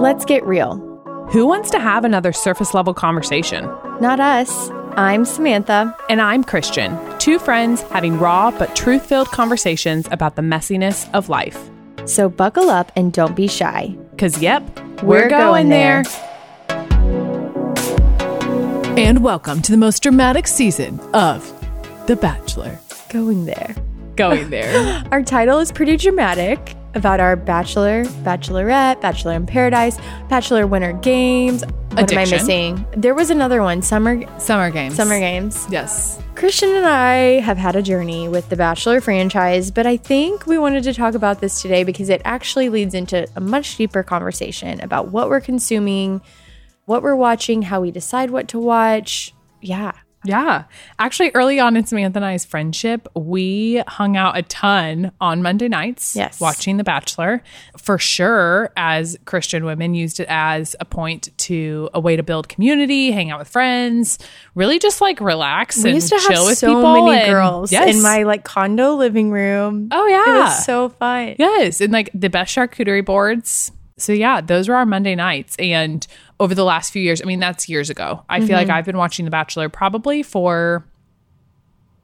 Let's 0.00 0.24
get 0.24 0.44
real. 0.44 0.76
Who 1.30 1.46
wants 1.46 1.70
to 1.70 1.78
have 1.78 2.04
another 2.04 2.32
surface 2.32 2.74
level 2.74 2.92
conversation? 2.94 3.64
Not 4.00 4.20
us. 4.20 4.70
I'm 4.96 5.24
Samantha. 5.24 5.96
And 6.08 6.20
I'm 6.20 6.42
Christian, 6.42 6.98
two 7.18 7.38
friends 7.38 7.82
having 7.82 8.18
raw 8.18 8.50
but 8.50 8.74
truth 8.74 9.06
filled 9.06 9.28
conversations 9.28 10.08
about 10.10 10.34
the 10.36 10.42
messiness 10.42 11.08
of 11.14 11.28
life. 11.28 11.70
So 12.04 12.28
buckle 12.28 12.68
up 12.70 12.90
and 12.96 13.12
don't 13.12 13.36
be 13.36 13.46
shy. 13.46 13.96
Because, 14.10 14.40
yep, 14.42 14.62
We're 15.02 15.28
going 15.28 15.68
there. 15.68 16.02
And 18.98 19.22
welcome 19.22 19.62
to 19.62 19.72
the 19.72 19.78
most 19.78 20.02
dramatic 20.02 20.46
season 20.46 21.00
of 21.14 21.50
The 22.06 22.16
Bachelor. 22.16 22.78
Going 23.10 23.46
there. 23.46 23.74
Going 24.16 24.50
there. 24.50 25.04
Our 25.12 25.22
title 25.22 25.58
is 25.60 25.70
pretty 25.70 25.96
dramatic 25.96 26.76
about 26.94 27.20
our 27.20 27.36
bachelor, 27.36 28.04
bachelorette, 28.24 29.00
bachelor 29.00 29.32
in 29.32 29.46
paradise, 29.46 29.98
bachelor 30.28 30.66
winter 30.66 30.92
games. 30.92 31.64
What 31.92 32.10
am 32.12 32.18
I 32.18 32.24
missing? 32.24 32.86
There 32.96 33.14
was 33.14 33.30
another 33.30 33.62
one, 33.62 33.82
summer 33.82 34.22
Summer 34.38 34.70
games. 34.70 34.94
summer 34.94 35.18
games. 35.18 35.66
Yes. 35.70 36.18
Christian 36.34 36.70
and 36.70 36.86
I 36.86 37.40
have 37.40 37.58
had 37.58 37.76
a 37.76 37.82
journey 37.82 38.28
with 38.28 38.48
the 38.48 38.56
Bachelor 38.56 39.00
franchise, 39.02 39.70
but 39.70 39.86
I 39.86 39.98
think 39.98 40.46
we 40.46 40.56
wanted 40.58 40.84
to 40.84 40.94
talk 40.94 41.14
about 41.14 41.40
this 41.40 41.60
today 41.60 41.84
because 41.84 42.08
it 42.08 42.22
actually 42.24 42.70
leads 42.70 42.94
into 42.94 43.28
a 43.36 43.40
much 43.40 43.76
deeper 43.76 44.02
conversation 44.02 44.80
about 44.80 45.08
what 45.08 45.28
we're 45.28 45.42
consuming, 45.42 46.22
what 46.86 47.02
we're 47.02 47.14
watching, 47.14 47.62
how 47.62 47.80
we 47.82 47.90
decide 47.90 48.30
what 48.30 48.48
to 48.48 48.58
watch. 48.58 49.34
Yeah. 49.60 49.92
Yeah. 50.24 50.64
Actually, 50.98 51.30
early 51.34 51.58
on 51.58 51.76
in 51.76 51.84
Samantha 51.84 52.18
and 52.18 52.24
I's 52.24 52.44
friendship, 52.44 53.08
we 53.16 53.82
hung 53.88 54.16
out 54.16 54.36
a 54.38 54.42
ton 54.42 55.10
on 55.20 55.42
Monday 55.42 55.68
nights 55.68 56.14
Yes. 56.14 56.38
watching 56.40 56.76
The 56.76 56.84
Bachelor. 56.84 57.42
For 57.76 57.98
sure, 57.98 58.70
as 58.76 59.16
Christian 59.24 59.64
women, 59.64 59.94
used 59.94 60.20
it 60.20 60.26
as 60.28 60.76
a 60.78 60.84
point 60.84 61.28
to 61.38 61.90
a 61.92 61.98
way 62.00 62.14
to 62.16 62.22
build 62.22 62.48
community, 62.48 63.10
hang 63.10 63.30
out 63.30 63.40
with 63.40 63.48
friends, 63.48 64.18
really 64.54 64.78
just 64.78 65.00
like 65.00 65.20
relax 65.20 65.82
We 65.82 65.90
and 65.90 65.94
used 65.96 66.10
to 66.10 66.18
chill 66.18 66.42
have 66.42 66.46
with 66.46 66.58
so 66.58 66.68
people. 66.68 67.04
many 67.06 67.20
and- 67.22 67.30
girls 67.32 67.72
yes. 67.72 67.94
in 67.96 68.02
my 68.02 68.22
like 68.22 68.44
condo 68.44 68.94
living 68.94 69.30
room. 69.32 69.88
Oh, 69.90 70.06
yeah. 70.06 70.36
It 70.36 70.40
was 70.44 70.64
so 70.64 70.88
fun. 70.90 71.34
Yes, 71.38 71.80
and 71.80 71.92
like 71.92 72.10
the 72.14 72.28
best 72.30 72.54
charcuterie 72.54 73.04
boards. 73.04 73.72
So 73.98 74.12
yeah, 74.12 74.40
those 74.40 74.68
were 74.68 74.74
our 74.74 74.86
Monday 74.86 75.14
nights. 75.14 75.54
And 75.58 76.04
over 76.42 76.54
the 76.56 76.64
last 76.64 76.92
few 76.92 77.00
years, 77.00 77.22
I 77.22 77.24
mean, 77.24 77.38
that's 77.38 77.68
years 77.68 77.88
ago. 77.88 78.24
I 78.28 78.40
feel 78.40 78.56
like 78.56 78.66
mm-hmm. 78.66 78.76
I've 78.76 78.84
been 78.84 78.96
watching 78.96 79.24
The 79.24 79.30
Bachelor 79.30 79.68
probably 79.68 80.24
for 80.24 80.84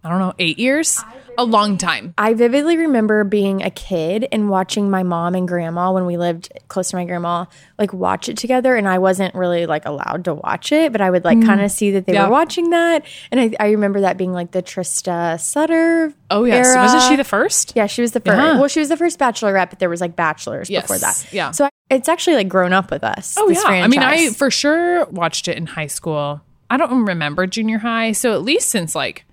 I 0.05 0.11
don't 0.11 0.21
know, 0.21 0.33
eight 0.39 0.61
years, 0.61 1.03
a 1.37 1.45
long 1.45 1.77
time. 1.77 2.15
I 2.17 2.33
vividly 2.33 2.77
remember 2.77 3.25
being 3.25 3.65
a 3.65 3.71
kid 3.71 4.29
and 4.31 4.49
watching 4.49 4.89
my 4.91 5.03
mom 5.03 5.35
and 5.35 5.47
grandma 5.49 5.91
when 5.91 6.07
we 6.07 6.17
lived 6.17 6.53
close 6.69 6.91
to 6.91 6.97
my 6.97 7.05
grandma, 7.05 7.47
like 7.79 7.93
watch 7.93 8.29
it 8.29 8.37
together. 8.37 8.77
And 8.77 8.89
I 8.89 8.99
wasn't 8.99 9.35
really 9.35 9.67
like 9.67 9.87
allowed 9.87 10.25
to 10.27 10.35
watch 10.35 10.71
it, 10.71 10.93
but 10.93 11.01
I 11.01 11.11
would 11.11 11.25
like 11.25 11.39
mm. 11.39 11.47
kind 11.47 11.61
of 11.61 11.73
see 11.73 11.91
that 11.91 12.07
they 12.07 12.13
Yeah. 12.13 12.27
were 12.27 12.31
watching 12.31 12.71
that. 12.71 13.05
And 13.33 13.41
I, 13.41 13.51
I 13.59 13.71
remember 13.71 14.03
that 14.03 14.17
being 14.17 14.33
like 14.33 14.53
the 14.53 14.63
Trista 14.63 15.39
Sutter. 15.41 16.15
Oh 16.31 16.45
yes, 16.45 16.69
era. 16.69 16.81
wasn't 16.81 17.03
she 17.03 17.17
the 17.17 17.25
first? 17.25 17.73
Yeah, 17.75 17.87
she 17.87 18.01
was 18.01 18.13
the 18.13 18.21
first. 18.21 18.37
Yeah. 18.39 18.59
Well, 18.59 18.69
she 18.69 18.79
was 18.79 18.89
the 18.89 18.97
first 18.97 19.19
bachelorette, 19.19 19.71
but 19.71 19.81
there 19.81 19.91
was 19.91 20.01
like 20.01 20.15
bachelors 20.15 20.71
Yes, 20.71 20.85
before 20.85 20.99
that. 20.99 21.27
yeah. 21.33 21.51
So 21.51 21.65
I, 21.65 21.71
it's 21.91 22.09
actually 22.09 22.37
like 22.37 22.49
grown 22.49 22.73
up 22.73 22.91
with 22.91 23.05
us. 23.05 23.35
Oh 23.39 23.49
yeah. 23.49 23.61
I 23.65 23.89
mean, 23.89 24.03
I 24.03 24.31
for 24.31 24.51
sure 24.51 25.07
watched 25.07 25.49
it 25.49 25.57
in 25.57 25.67
high 25.67 25.87
school. 25.87 26.41
I 26.71 26.77
don't 26.77 27.05
remember 27.07 27.47
junior 27.47 27.79
high, 27.79 28.13
so 28.13 28.35
at 28.35 28.43
least 28.43 28.69
since 28.69 28.95
like 28.95 29.25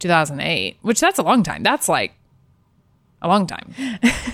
2008, 0.00 0.78
which 0.82 1.00
that's 1.00 1.18
a 1.18 1.22
long 1.22 1.42
time. 1.42 1.62
That's 1.62 1.88
like 1.88 2.14
a 3.22 3.28
long 3.28 3.46
time. 3.46 3.74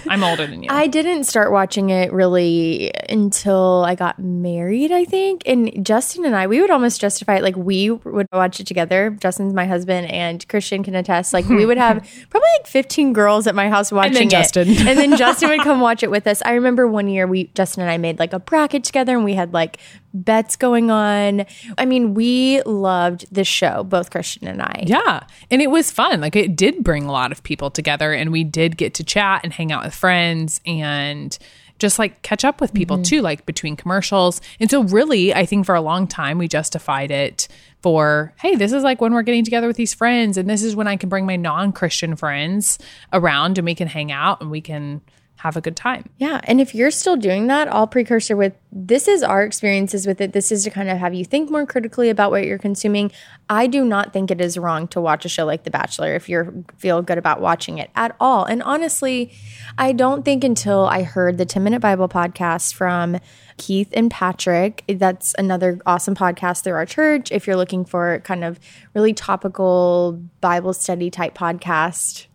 I'm 0.09 0.23
older 0.23 0.47
than 0.47 0.63
you. 0.63 0.69
I 0.73 0.87
didn't 0.87 1.25
start 1.25 1.51
watching 1.51 1.91
it 1.91 2.13
really 2.13 2.93
until 3.09 3.85
I 3.85 3.95
got 3.95 4.19
married, 4.19 4.93
I 4.93 5.05
think. 5.05 5.43
And 5.45 5.85
Justin 5.85 6.25
and 6.25 6.37
I, 6.37 6.47
we 6.47 6.61
would 6.61 6.71
almost 6.71 7.01
justify 7.01 7.37
it 7.37 7.43
like 7.43 7.57
we 7.57 7.91
would 7.91 8.29
watch 8.33 8.61
it 8.61 8.67
together. 8.67 9.11
Justin's 9.21 9.55
my 9.55 9.67
husband, 9.67 10.11
and 10.11 10.47
Christian 10.49 10.85
can 10.85 10.95
attest. 10.95 11.33
Like 11.33 11.49
we 11.49 11.67
would 11.67 11.79
have 11.79 11.97
probably 12.31 12.49
like 12.59 12.67
15 12.67 13.13
girls 13.13 13.47
at 13.47 13.55
my 13.55 13.69
house 13.69 13.91
watching 13.91 14.15
then 14.15 14.27
it. 14.29 14.31
Justin. 14.31 14.69
and 14.87 14.99
then 14.99 15.17
Justin 15.17 15.49
would 15.51 15.63
come 15.63 15.81
watch 15.81 16.03
it 16.03 16.11
with 16.11 16.27
us. 16.27 16.41
I 16.45 16.53
remember 16.53 16.87
one 16.87 17.09
year 17.09 17.27
we 17.27 17.45
Justin 17.55 17.83
and 17.83 17.91
I 17.91 17.99
made 17.99 18.19
like 18.19 18.33
a 18.33 18.39
bracket 18.39 18.85
together 18.85 19.17
and 19.17 19.25
we 19.25 19.35
had 19.35 19.53
like 19.53 19.79
bets 20.25 20.57
going 20.57 20.91
on. 20.91 21.47
I 21.79 21.85
mean, 21.85 22.15
we 22.15 22.63
loved 22.63 23.27
this 23.31 23.49
show, 23.49 23.85
both 23.85 24.11
Christian 24.11 24.49
and 24.49 24.63
I. 24.63 24.85
Yeah. 24.87 25.21
And 25.51 25.63
it 25.63 25.71
was 25.71 25.91
fun. 25.91 26.21
Like 26.21 26.37
it 26.37 26.57
did 26.57 26.83
bring 26.83 27.05
a 27.05 27.13
lot 27.13 27.33
of 27.33 27.43
people 27.43 27.71
together 27.71 28.13
and 28.13 28.33
we 28.33 28.45
did 28.45 28.77
get 28.77 28.95
to 28.95 29.05
chat 29.05 29.41
and 29.45 29.53
hang 29.53 29.73
out 29.73 29.85
with 29.85 29.95
friends 29.95 30.61
and 30.67 31.37
just 31.79 31.99
like 31.99 32.23
catch 32.23 32.45
up 32.45 32.61
with 32.61 32.73
people 32.73 32.97
mm-hmm. 32.97 33.05
too, 33.05 33.23
like 33.23 33.45
between 33.47 33.77
commercials. 33.77 34.41
And 34.61 34.71
so, 34.71 34.85
really, 34.85 35.35
I 35.35 35.45
think 35.45 35.67
for 35.67 35.75
a 35.75 35.81
long 35.81 36.07
time, 36.07 36.39
we 36.39 36.49
justified 36.49 37.11
it 37.11 37.49
for, 37.83 38.33
hey, 38.41 38.57
this 38.57 38.73
is 38.73 38.83
like 38.83 39.01
when 39.01 39.13
we're 39.13 39.23
getting 39.23 39.45
together 39.45 39.67
with 39.67 39.77
these 39.77 39.95
friends. 39.95 40.37
And 40.39 40.49
this 40.49 40.63
is 40.63 40.75
when 40.75 40.89
I 40.89 40.97
can 40.97 41.09
bring 41.09 41.27
my 41.27 41.37
non 41.37 41.73
Christian 41.73 42.17
friends 42.17 42.79
around 43.13 43.59
and 43.59 43.65
we 43.67 43.75
can 43.75 43.89
hang 43.89 44.11
out 44.11 44.41
and 44.41 44.51
we 44.51 44.61
can 44.61 45.03
have 45.37 45.57
a 45.57 45.61
good 45.61 45.77
time. 45.77 46.09
Yeah. 46.19 46.41
And 46.45 46.61
if 46.61 46.75
you're 46.75 46.91
still 46.91 47.17
doing 47.17 47.47
that, 47.49 47.69
I'll 47.69 47.87
precursor 47.87 48.37
with 48.37 48.55
this 48.73 49.07
is 49.07 49.23
our 49.23 49.43
experiences 49.43 50.07
with 50.07 50.21
it. 50.21 50.33
This 50.33 50.51
is 50.51 50.65
to 50.65 50.71
kind 50.71 50.89
of 50.89 50.99
have 50.99 51.15
you 51.15 51.25
think 51.25 51.51
more 51.51 51.67
critically 51.67 52.09
about 52.09 52.31
what 52.31 52.45
you're 52.45 52.59
consuming. 52.59 53.13
I 53.49 53.67
do 53.67 53.85
not 53.85 54.13
think 54.13 54.31
it 54.31 54.41
is 54.41 54.57
wrong 54.57 54.89
to 54.89 55.01
watch 55.01 55.25
a 55.25 55.29
show 55.29 55.45
like 55.45 55.65
The 55.65 55.71
Bachelor 55.71 56.15
if 56.15 56.29
you 56.29 56.65
feel 56.79 57.03
good 57.03 57.19
about 57.19 57.41
watching 57.41 57.79
it 57.79 57.91
at 57.95 58.17
all. 58.19 58.45
And 58.45 58.63
honestly, 58.63 59.33
I 59.77 59.93
don't 59.93 60.25
think 60.25 60.43
until 60.43 60.87
I 60.87 61.03
heard 61.03 61.39
the 61.39 61.47
10 61.47 61.63
Minute 61.63 61.81
Bible 61.81 62.09
podcast 62.09 62.75
from 62.75 63.19
Keith 63.59 63.89
and 63.93 64.11
Patrick, 64.11 64.85
that's 64.89 65.35
another 65.39 65.81
awesome 65.87 66.15
podcast 66.15 66.65
through 66.65 66.75
our 66.75 66.87
church. 66.87 67.31
If 67.31 67.47
you're 67.47 67.57
looking 67.57 67.85
for 67.85 68.21
kind 68.21 68.43
of 68.43 68.59
really 68.95 69.13
topical 69.13 70.23
Bible 70.41 70.73
study 70.73 71.11
type 71.11 71.37
podcast, 71.37 72.27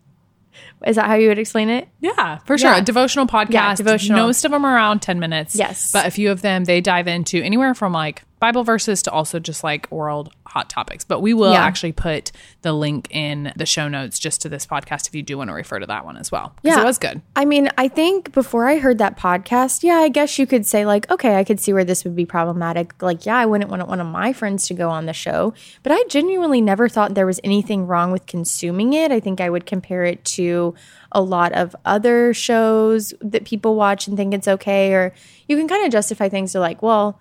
is 0.86 0.96
that 0.96 1.06
how 1.06 1.16
you 1.16 1.30
would 1.30 1.40
explain 1.40 1.70
it? 1.70 1.88
Yeah, 2.00 2.38
for 2.40 2.58
sure. 2.58 2.72
Yeah. 2.72 2.78
A 2.78 2.82
devotional 2.82 3.28
podcast. 3.28 3.52
Yeah, 3.52 3.76
devotional. 3.76 4.26
Most 4.26 4.46
of 4.46 4.52
them 4.52 4.66
are 4.66 4.76
around 4.76 5.02
10 5.02 5.20
minutes. 5.20 5.56
Yes. 5.56 5.92
But 5.92 6.06
a 6.06 6.12
few 6.12 6.32
of 6.32 6.42
them, 6.42 6.66
they 6.66 6.82
dive 6.82 7.08
into 7.08 7.42
anywhere 7.42 7.74
from 7.74 7.94
like 7.94 8.24
Bible 8.42 8.64
verses 8.64 9.04
to 9.04 9.12
also 9.12 9.40
just 9.40 9.64
like 9.64 9.90
world 9.92 10.34
hot 10.48 10.68
topics. 10.68 11.06
But 11.06 11.22
we 11.22 11.34
will 11.34 11.54
Yeah. 11.54 11.64
actually 11.64 11.92
put 11.94 12.32
the 12.64 12.74
link 12.74 13.08
in 13.12 13.54
the 13.56 13.68
show 13.68 13.88
notes 13.88 14.18
just 14.20 14.42
to 14.42 14.50
this 14.50 14.66
podcast 14.66 15.08
if 15.08 15.14
you 15.16 15.22
do 15.22 15.38
want 15.38 15.50
to 15.50 15.54
refer 15.54 15.78
to 15.80 15.86
that 15.86 16.04
one 16.04 16.18
as 16.18 16.32
well. 16.32 16.54
Yeah. 16.64 16.82
It 16.82 16.84
was 16.84 16.98
good. 16.98 17.22
I 17.36 17.46
mean, 17.46 17.70
I 17.78 17.88
think 17.88 18.34
before 18.34 18.68
I 18.68 18.80
heard 18.80 18.98
that 18.98 19.18
podcast, 19.18 19.84
yeah, 19.84 19.98
I 19.98 20.10
guess 20.10 20.40
you 20.40 20.48
could 20.48 20.66
say, 20.66 20.86
like, 20.88 21.10
okay, 21.12 21.38
I 21.38 21.44
could 21.44 21.60
see 21.60 21.72
where 21.72 21.86
this 21.86 22.04
would 22.04 22.16
be 22.16 22.26
problematic. 22.26 23.00
Like, 23.02 23.26
yeah, 23.28 23.38
I 23.38 23.46
wouldn't 23.46 23.70
want 23.70 23.88
one 23.88 24.02
of 24.02 24.08
my 24.08 24.34
friends 24.34 24.66
to 24.68 24.74
go 24.74 24.90
on 24.90 25.06
the 25.06 25.14
show. 25.14 25.54
But 25.84 25.92
I 25.94 26.04
genuinely 26.10 26.62
never 26.62 26.90
thought 26.90 27.14
there 27.14 27.28
was 27.28 27.40
anything 27.44 27.86
wrong 27.86 28.12
with 28.12 28.26
consuming 28.26 28.94
it. 28.94 29.12
I 29.12 29.20
think 29.20 29.40
I 29.40 29.52
would 29.52 29.68
compare 29.68 30.04
it 30.04 30.26
to 30.26 30.74
a 31.12 31.22
lot 31.22 31.52
of 31.54 31.76
other 31.86 32.34
shows 32.34 33.14
that 33.22 33.46
people 33.46 33.76
watch 33.76 34.08
and 34.08 34.18
think 34.18 34.34
it's 34.34 34.48
okay. 34.48 34.94
Or 34.94 35.14
you 35.48 35.56
can 35.58 35.68
kind 35.68 35.86
of 35.86 35.92
justify 35.92 36.28
things 36.28 36.54
to, 36.54 36.60
like, 36.60 36.82
well, 36.82 37.20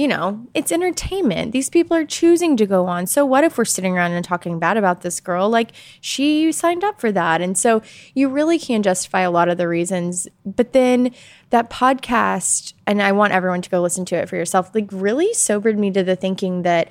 you 0.00 0.08
know, 0.08 0.46
it's 0.54 0.72
entertainment. 0.72 1.52
These 1.52 1.68
people 1.68 1.94
are 1.94 2.06
choosing 2.06 2.56
to 2.56 2.64
go 2.64 2.86
on. 2.86 3.06
So 3.06 3.26
what 3.26 3.44
if 3.44 3.58
we're 3.58 3.66
sitting 3.66 3.98
around 3.98 4.12
and 4.12 4.24
talking 4.24 4.58
bad 4.58 4.78
about 4.78 5.02
this 5.02 5.20
girl? 5.20 5.50
Like 5.50 5.72
she 6.00 6.52
signed 6.52 6.82
up 6.82 6.98
for 6.98 7.12
that. 7.12 7.42
And 7.42 7.58
so 7.58 7.82
you 8.14 8.30
really 8.30 8.58
can 8.58 8.82
justify 8.82 9.20
a 9.20 9.30
lot 9.30 9.50
of 9.50 9.58
the 9.58 9.68
reasons. 9.68 10.26
But 10.46 10.72
then 10.72 11.14
that 11.50 11.68
podcast, 11.68 12.72
and 12.86 13.02
I 13.02 13.12
want 13.12 13.34
everyone 13.34 13.60
to 13.60 13.68
go 13.68 13.82
listen 13.82 14.06
to 14.06 14.16
it 14.16 14.30
for 14.30 14.36
yourself, 14.36 14.74
like 14.74 14.88
really 14.90 15.34
sobered 15.34 15.78
me 15.78 15.90
to 15.90 16.02
the 16.02 16.16
thinking 16.16 16.62
that 16.62 16.90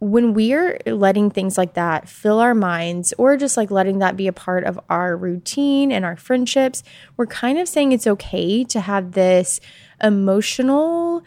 when 0.00 0.32
we're 0.32 0.78
letting 0.86 1.30
things 1.30 1.58
like 1.58 1.74
that 1.74 2.08
fill 2.08 2.38
our 2.38 2.54
minds 2.54 3.12
or 3.18 3.36
just 3.36 3.58
like 3.58 3.70
letting 3.70 3.98
that 3.98 4.16
be 4.16 4.28
a 4.28 4.32
part 4.32 4.64
of 4.64 4.80
our 4.88 5.14
routine 5.14 5.92
and 5.92 6.06
our 6.06 6.16
friendships, 6.16 6.82
we're 7.18 7.26
kind 7.26 7.58
of 7.58 7.68
saying 7.68 7.92
it's 7.92 8.06
okay 8.06 8.64
to 8.64 8.80
have 8.80 9.12
this 9.12 9.60
emotional 10.02 11.22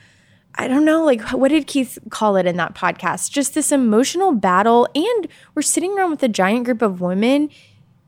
I 0.60 0.68
don't 0.68 0.86
know, 0.86 1.06
like 1.06 1.22
what 1.30 1.50
did 1.50 1.68
Keith 1.68 2.00
call 2.10 2.36
it 2.36 2.48
in 2.48 2.58
that 2.58 2.74
podcast? 2.74 3.30
Just 3.30 3.54
this 3.54 3.72
emotional 3.72 4.32
battle. 4.32 4.88
And 4.96 5.28
we're 5.54 5.62
sitting 5.62 5.98
around 5.98 6.10
with 6.12 6.24
a 6.24 6.28
giant 6.28 6.66
group 6.66 6.82
of 6.82 7.00
women 7.00 7.50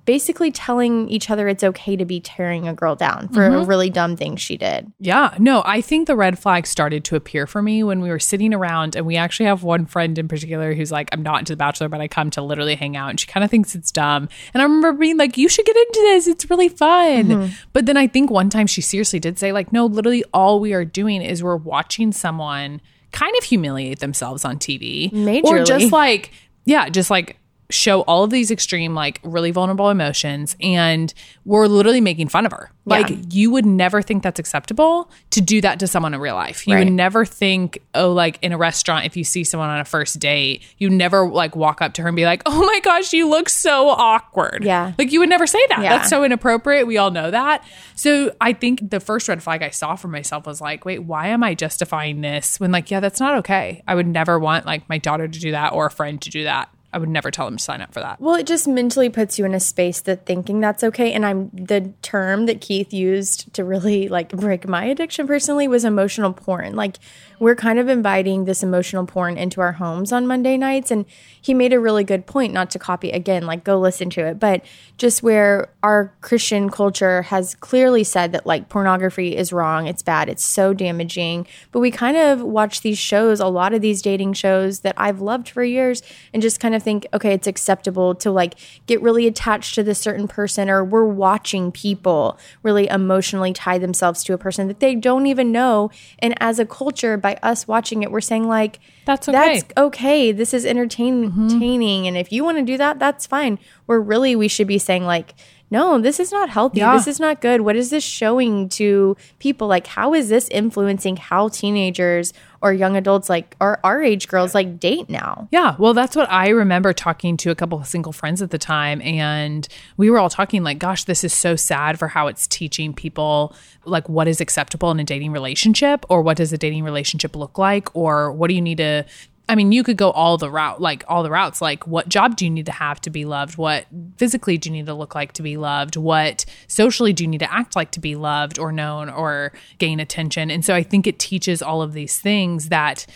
basically 0.10 0.52
telling 0.52 1.08
each 1.08 1.30
other 1.30 1.48
it's 1.48 1.64
okay 1.64 1.96
to 1.96 2.04
be 2.04 2.20
tearing 2.20 2.68
a 2.68 2.74
girl 2.74 2.96
down 2.96 3.28
for 3.28 3.46
a 3.46 3.50
mm-hmm. 3.52 3.70
really 3.70 3.92
dumb 3.92 4.18
thing 4.18 4.36
she 4.36 4.58
did. 4.58 4.92
Yeah, 4.98 5.36
no, 5.38 5.62
I 5.64 5.82
think 5.82 6.08
the 6.08 6.16
red 6.16 6.40
flag 6.40 6.66
started 6.66 7.04
to 7.04 7.16
appear 7.16 7.46
for 7.46 7.62
me 7.62 7.84
when 7.84 8.02
we 8.02 8.10
were 8.10 8.18
sitting 8.18 8.52
around, 8.52 8.96
and 8.96 9.06
we 9.06 9.18
actually 9.18 9.46
have 9.46 9.62
one 9.62 9.86
friend 9.86 10.18
in 10.18 10.28
particular 10.28 10.74
who's 10.74 10.92
like, 10.92 11.10
I'm 11.12 11.22
not 11.22 11.42
into 11.42 11.54
The 11.54 11.58
Bachelor, 11.58 11.90
but 11.90 12.02
I 12.02 12.08
come 12.08 12.32
to 12.32 12.42
literally 12.42 12.74
hang 12.74 12.98
out, 12.98 13.12
and 13.12 13.20
she 13.20 13.28
kind 13.28 13.44
of 13.44 13.52
thinks 13.52 13.76
it's 13.76 13.92
dumb. 13.92 14.30
And 14.52 14.64
I 14.64 14.66
remember 14.66 14.94
being 14.94 15.18
like, 15.18 15.38
You 15.38 15.48
should 15.48 15.68
get 15.68 15.78
into 15.78 16.00
this, 16.00 16.26
it's 16.26 16.50
really 16.50 16.70
fun. 16.70 17.26
Mm-hmm. 17.26 17.54
But 17.74 17.86
then 17.86 17.96
I 17.96 18.08
think 18.08 18.32
one 18.32 18.50
time 18.50 18.66
she 18.66 18.82
seriously 18.82 19.20
did 19.20 19.38
say, 19.38 19.52
like, 19.52 19.72
No, 19.72 19.86
literally 19.86 20.24
all 20.34 20.60
we 20.60 20.74
are 20.74 20.86
doing 20.86 21.22
is 21.22 21.44
we're 21.44 21.56
watching 21.56 22.14
someone 22.14 22.82
kind 23.12 23.36
of 23.38 23.44
humiliate 23.44 24.00
themselves 24.00 24.44
on 24.44 24.58
TV. 24.58 25.14
Or 25.46 25.64
just 25.64 25.92
like, 25.92 26.32
yeah, 26.66 26.90
just 26.90 27.12
like 27.12 27.38
show 27.72 28.02
all 28.02 28.24
of 28.24 28.32
these 28.32 28.50
extreme, 28.50 28.96
like 28.96 29.20
really 29.24 29.52
vulnerable 29.52 29.90
emotions, 29.90 30.56
and 30.60 31.14
we're 31.46 31.68
literally 31.68 32.02
making 32.02 32.28
fun 32.28 32.46
of 32.46 32.52
her. 32.52 32.72
Like, 32.86 33.12
you 33.32 33.52
would 33.52 33.68
never 33.68 34.02
think 34.02 34.24
that's 34.24 34.40
acceptable 34.40 35.12
to 35.30 35.42
do 35.42 35.62
that 35.62 35.80
to 35.82 35.86
someone 35.86 36.16
in 36.16 36.20
real 36.20 36.34
life. 36.34 36.68
You 36.68 36.74
Right. 36.74 36.86
would 36.86 36.92
never 36.94 37.24
think, 37.24 37.78
oh, 37.94 38.12
like 38.12 38.40
in 38.42 38.52
a 38.52 38.58
restaurant, 38.58 39.06
if 39.06 39.16
you 39.16 39.24
see 39.24 39.44
someone 39.44 39.70
on 39.70 39.80
a 39.80 39.86
first 39.86 40.18
date, 40.18 40.64
you 40.80 40.90
never 40.90 41.30
like 41.30 41.56
walk 41.56 41.84
up 41.84 41.94
to 41.94 42.02
her 42.02 42.08
and 42.08 42.16
be 42.16 42.26
like, 42.26 42.42
oh 42.48 42.60
my 42.66 42.80
gosh, 42.84 43.14
you 43.14 43.30
look 43.30 43.48
so 43.48 43.90
awkward. 43.90 44.64
Yeah. 44.64 44.94
Like, 44.98 45.12
you 45.12 45.20
would 45.20 45.30
never 45.30 45.46
say 45.46 45.64
that. 45.70 45.84
Yeah. 45.84 45.98
That's 45.98 46.10
so 46.10 46.24
inappropriate. 46.24 46.88
We 46.88 46.98
all 46.98 47.12
know 47.12 47.30
that. 47.30 47.64
So, 47.94 48.34
I 48.42 48.54
think 48.54 48.90
the 48.90 49.00
first 49.00 49.28
red 49.28 49.44
flag 49.44 49.62
I 49.62 49.70
saw 49.70 49.96
for 49.96 50.08
myself 50.08 50.48
was 50.48 50.60
like, 50.60 50.84
wait, 50.86 51.00
why 51.04 51.28
am 51.28 51.44
I 51.44 51.54
justifying 51.54 52.22
this 52.22 52.60
when, 52.60 52.72
like, 52.72 52.90
yeah, 52.90 53.00
that's 53.02 53.20
not 53.20 53.36
okay? 53.36 53.84
I 53.88 53.94
would 53.94 54.08
never 54.08 54.40
want 54.40 54.66
like 54.66 54.90
my 54.90 54.98
daughter 54.98 55.28
to 55.28 55.40
do 55.40 55.52
that 55.52 55.74
or 55.74 55.86
a 55.86 55.92
friend 55.92 56.20
to 56.24 56.32
do 56.32 56.46
that. 56.46 56.70
I 56.92 56.98
would 56.98 57.10
never 57.10 57.30
tell 57.30 57.46
them 57.46 57.58
to 57.58 57.64
sign 57.64 57.82
up 57.82 57.94
for 57.94 58.00
that. 58.00 58.20
Well, 58.20 58.36
it 58.36 58.48
just 58.48 58.68
mentally 58.68 59.10
puts 59.10 59.38
you 59.38 59.46
in 59.46 59.54
a 59.54 59.60
space 59.60 60.02
that 60.02 60.26
thinking 60.26 60.60
that's 60.60 60.84
okay. 60.84 61.14
And 61.14 61.26
I'm 61.26 61.50
the 61.54 61.94
term 62.02 62.48
that 62.48 62.62
Keith 62.62 62.92
used 62.92 63.54
to 63.54 63.64
really 63.64 64.08
like 64.08 64.30
break 64.30 64.68
my 64.68 64.86
addiction 64.86 65.28
personally 65.28 65.68
was 65.68 65.86
emotional 65.86 66.34
porn. 66.34 66.76
Like 66.76 66.98
we're 67.40 67.56
kind 67.56 67.80
of 67.80 67.88
inviting 67.88 68.46
this 68.46 68.62
emotional 68.62 69.06
porn 69.06 69.38
into 69.38 69.62
our 69.62 69.74
homes 69.74 70.12
on 70.12 70.28
Monday 70.28 70.58
nights. 70.58 70.92
And 70.92 71.06
he 71.42 71.54
made 71.54 71.74
a 71.74 71.80
really 71.80 72.04
good 72.04 72.26
point, 72.26 72.54
not 72.54 72.70
to 72.72 72.80
copy 72.80 73.12
again, 73.12 73.46
like 73.46 73.64
go 73.64 73.80
listen 73.80 74.10
to 74.12 74.26
it, 74.26 74.40
but 74.40 74.64
just 74.98 75.24
where 75.24 75.70
our 75.82 76.14
Christian 76.22 76.70
culture 76.70 77.22
has 77.24 77.56
clearly 77.56 78.04
said 78.04 78.34
that 78.34 78.46
like 78.46 78.68
pornography 78.68 79.38
is 79.38 79.54
wrong, 79.54 79.88
it's 79.88 80.02
bad, 80.02 80.28
it's 80.28 80.44
so 80.44 80.74
damaging. 80.74 81.48
But 81.72 81.80
we 81.80 81.92
kind 81.92 82.18
of 82.18 82.42
watch 82.42 82.82
these 82.82 82.98
shows, 82.98 83.40
a 83.40 83.48
lot 83.48 83.74
of 83.74 83.82
these 83.82 84.02
dating 84.02 84.34
shows 84.34 84.82
that 84.82 84.96
I've 84.98 85.22
loved 85.22 85.50
for 85.50 85.64
years, 85.64 86.02
and 86.34 86.42
just 86.42 86.60
kind 86.60 86.76
of 86.76 86.84
think, 86.84 87.08
okay, 87.14 87.34
it's 87.34 87.48
acceptable 87.48 88.14
to 88.16 88.32
like 88.32 88.56
get 88.86 89.02
really 89.02 89.26
attached 89.26 89.76
to 89.76 89.84
this 89.84 90.00
certain 90.00 90.28
person, 90.28 90.70
or 90.70 90.84
we're 90.84 91.06
watching 91.06 91.72
people 91.72 92.38
really 92.64 92.88
emotionally 92.88 93.54
tie 93.54 93.78
themselves 93.78 94.24
to 94.26 94.34
a 94.34 94.38
person 94.38 94.68
that 94.68 94.82
they 94.82 94.96
don't 94.96 95.28
even 95.28 95.52
know. 95.52 95.90
And 96.20 96.36
as 96.42 96.60
a 96.60 96.66
culture, 96.66 97.16
by 97.16 97.29
us 97.36 97.68
watching 97.68 98.04
it, 98.04 98.12
we're 98.12 98.22
saying, 98.22 98.48
like, 98.48 98.80
That's 99.06 99.28
okay. 99.28 99.60
That's 99.60 99.74
okay. 99.78 100.32
This 100.32 100.54
is 100.54 100.66
mm-hmm. 100.66 100.80
entertaining. 100.80 102.08
And 102.08 102.18
if 102.18 102.32
you 102.32 102.44
want 102.44 102.58
to 102.58 102.64
do 102.64 102.78
that, 102.78 103.00
that's 103.00 103.26
fine. 103.26 103.60
Where 103.86 104.02
really 104.02 104.36
we 104.36 104.48
should 104.48 104.68
be 104.68 104.78
saying, 104.78 105.06
like, 105.06 105.34
no, 105.72 106.00
this 106.00 106.20
is 106.20 106.32
not 106.32 106.50
healthy. 106.50 106.80
Yeah. 106.80 106.96
This 106.96 107.08
is 107.08 107.20
not 107.20 107.42
good. 107.42 107.62
What 107.62 107.76
is 107.76 107.90
this 107.90 108.04
showing 108.04 108.70
to 108.70 109.16
people? 109.40 109.68
Like, 109.68 109.88
how 109.88 110.14
is 110.14 110.30
this 110.30 110.48
influencing 110.50 111.18
how 111.18 111.50
teenagers 111.50 112.34
or 112.62 112.74
young 112.74 112.98
adults, 112.98 113.30
like, 113.30 113.56
or 113.62 113.80
our 113.86 114.04
age 114.04 114.28
girls, 114.28 114.54
like, 114.54 114.80
date 114.80 115.10
now? 115.10 115.48
Yeah, 115.52 115.76
well, 115.80 115.94
that's 115.94 116.16
what 116.16 116.30
I 116.30 116.50
remember 116.50 116.92
talking 116.92 117.38
to 117.38 117.52
a 117.52 117.56
couple 117.56 117.80
of 117.80 117.88
single 117.88 118.12
friends 118.12 118.42
at 118.42 118.52
the 118.52 118.58
time. 118.58 119.02
And 119.02 119.66
we 119.96 120.10
were 120.10 120.20
all 120.20 120.30
talking, 120.30 120.64
like, 120.64 120.78
gosh, 120.80 121.06
this 121.06 121.24
is 121.24 121.34
so 121.34 121.56
sad 121.56 121.98
for 121.98 122.10
how 122.10 122.28
it's 122.28 122.48
teaching 122.48 122.94
people, 122.94 123.56
like, 123.86 124.10
what 124.10 124.28
is 124.28 124.42
acceptable 124.42 124.92
in 124.92 125.00
a 125.00 125.06
dating 125.06 125.32
relationship, 125.32 126.06
or 126.10 126.22
what 126.22 126.36
does 126.38 126.52
a 126.52 126.58
dating 126.58 126.84
relationship 126.84 127.36
look 127.36 127.58
like, 127.58 127.96
or 127.96 128.32
what 128.34 128.50
do 128.50 128.56
you 128.56 128.62
need 128.62 128.80
to. 128.80 129.06
I 129.50 129.56
mean, 129.56 129.72
you 129.72 129.84
could 129.84 129.98
go 129.98 130.12
all 130.12 130.38
the 130.38 130.50
route, 130.50 130.80
like 130.80 131.04
all 131.08 131.24
the 131.24 131.32
routes. 131.32 131.60
Like, 131.60 131.88
what 131.88 132.08
job 132.08 132.36
do 132.36 132.46
you 132.46 132.52
need 132.52 132.68
to 132.68 132.72
have 132.72 133.02
to 133.02 133.10
be 133.10 133.26
loved? 133.26 133.58
What 133.58 133.88
physically 134.18 134.60
do 134.60 134.70
you 134.70 134.74
need 134.74 134.86
to 134.86 134.94
look 134.94 135.16
like 135.16 135.34
to 135.34 135.42
be 135.42 135.58
loved? 135.58 135.98
What 135.98 136.46
socially 136.68 137.14
do 137.14 137.24
you 137.24 137.28
need 137.28 137.40
to 137.40 137.52
act 137.52 137.76
like 137.76 137.90
to 137.92 138.00
be 138.00 138.16
loved 138.16 138.60
or 138.60 138.72
known 138.72 139.10
or 139.10 139.52
gain 139.80 140.00
attention? 140.00 140.52
And 140.52 140.64
so 140.64 140.76
I 140.76 140.84
think 140.84 141.08
it 141.08 141.18
teaches 141.18 141.64
all 141.64 141.82
of 141.82 141.94
these 141.94 142.20
things 142.20 142.70
that 142.70 143.08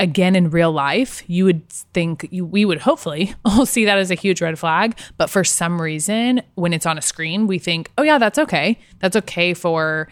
again 0.00 0.36
in 0.36 0.50
real 0.50 0.70
life 0.70 1.22
you 1.28 1.44
would 1.44 1.68
think 1.68 2.26
you, 2.30 2.44
we 2.44 2.64
would 2.64 2.80
hopefully 2.80 3.34
all 3.44 3.66
see 3.66 3.84
that 3.84 3.98
as 3.98 4.12
a 4.12 4.14
huge 4.14 4.40
red 4.40 4.56
flag 4.56 4.96
but 5.16 5.28
for 5.28 5.42
some 5.42 5.82
reason 5.82 6.40
when 6.54 6.72
it's 6.72 6.86
on 6.86 6.96
a 6.96 7.02
screen 7.02 7.48
we 7.48 7.58
think 7.58 7.90
oh 7.98 8.04
yeah 8.04 8.16
that's 8.16 8.38
okay 8.38 8.78
that's 9.00 9.16
okay 9.16 9.54
for 9.54 10.06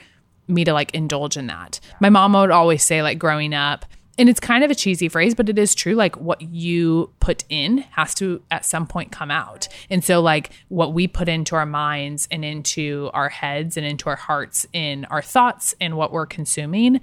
me 0.48 0.64
to 0.64 0.72
like 0.72 0.92
indulge 0.92 1.36
in 1.36 1.46
that 1.46 1.78
my 2.00 2.10
mom 2.10 2.32
would 2.32 2.50
always 2.50 2.82
say 2.82 3.00
like 3.00 3.16
growing 3.16 3.54
up 3.54 3.86
and 4.18 4.28
it's 4.28 4.40
kind 4.40 4.64
of 4.64 4.70
a 4.70 4.74
cheesy 4.74 5.08
phrase 5.08 5.34
but 5.34 5.48
it 5.48 5.58
is 5.58 5.74
true 5.74 5.94
like 5.94 6.16
what 6.16 6.40
you 6.42 7.10
put 7.20 7.44
in 7.48 7.78
has 7.78 8.14
to 8.14 8.42
at 8.50 8.64
some 8.64 8.86
point 8.86 9.12
come 9.12 9.30
out 9.30 9.68
and 9.90 10.02
so 10.04 10.20
like 10.20 10.50
what 10.68 10.92
we 10.92 11.06
put 11.06 11.28
into 11.28 11.54
our 11.54 11.66
minds 11.66 12.26
and 12.30 12.44
into 12.44 13.10
our 13.12 13.28
heads 13.28 13.76
and 13.76 13.86
into 13.86 14.08
our 14.08 14.16
hearts 14.16 14.66
in 14.72 15.04
our 15.06 15.22
thoughts 15.22 15.74
and 15.80 15.96
what 15.96 16.12
we're 16.12 16.26
consuming 16.26 17.00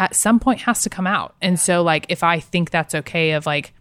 at 0.00 0.16
some 0.16 0.40
point 0.40 0.60
has 0.60 0.82
to 0.82 0.90
come 0.90 1.06
out. 1.06 1.34
And 1.42 1.60
so 1.60 1.82
like 1.82 2.06
if 2.08 2.22
I 2.22 2.40
think 2.40 2.70
that's 2.70 2.94
okay 2.94 3.32
of 3.32 3.46
like 3.46 3.72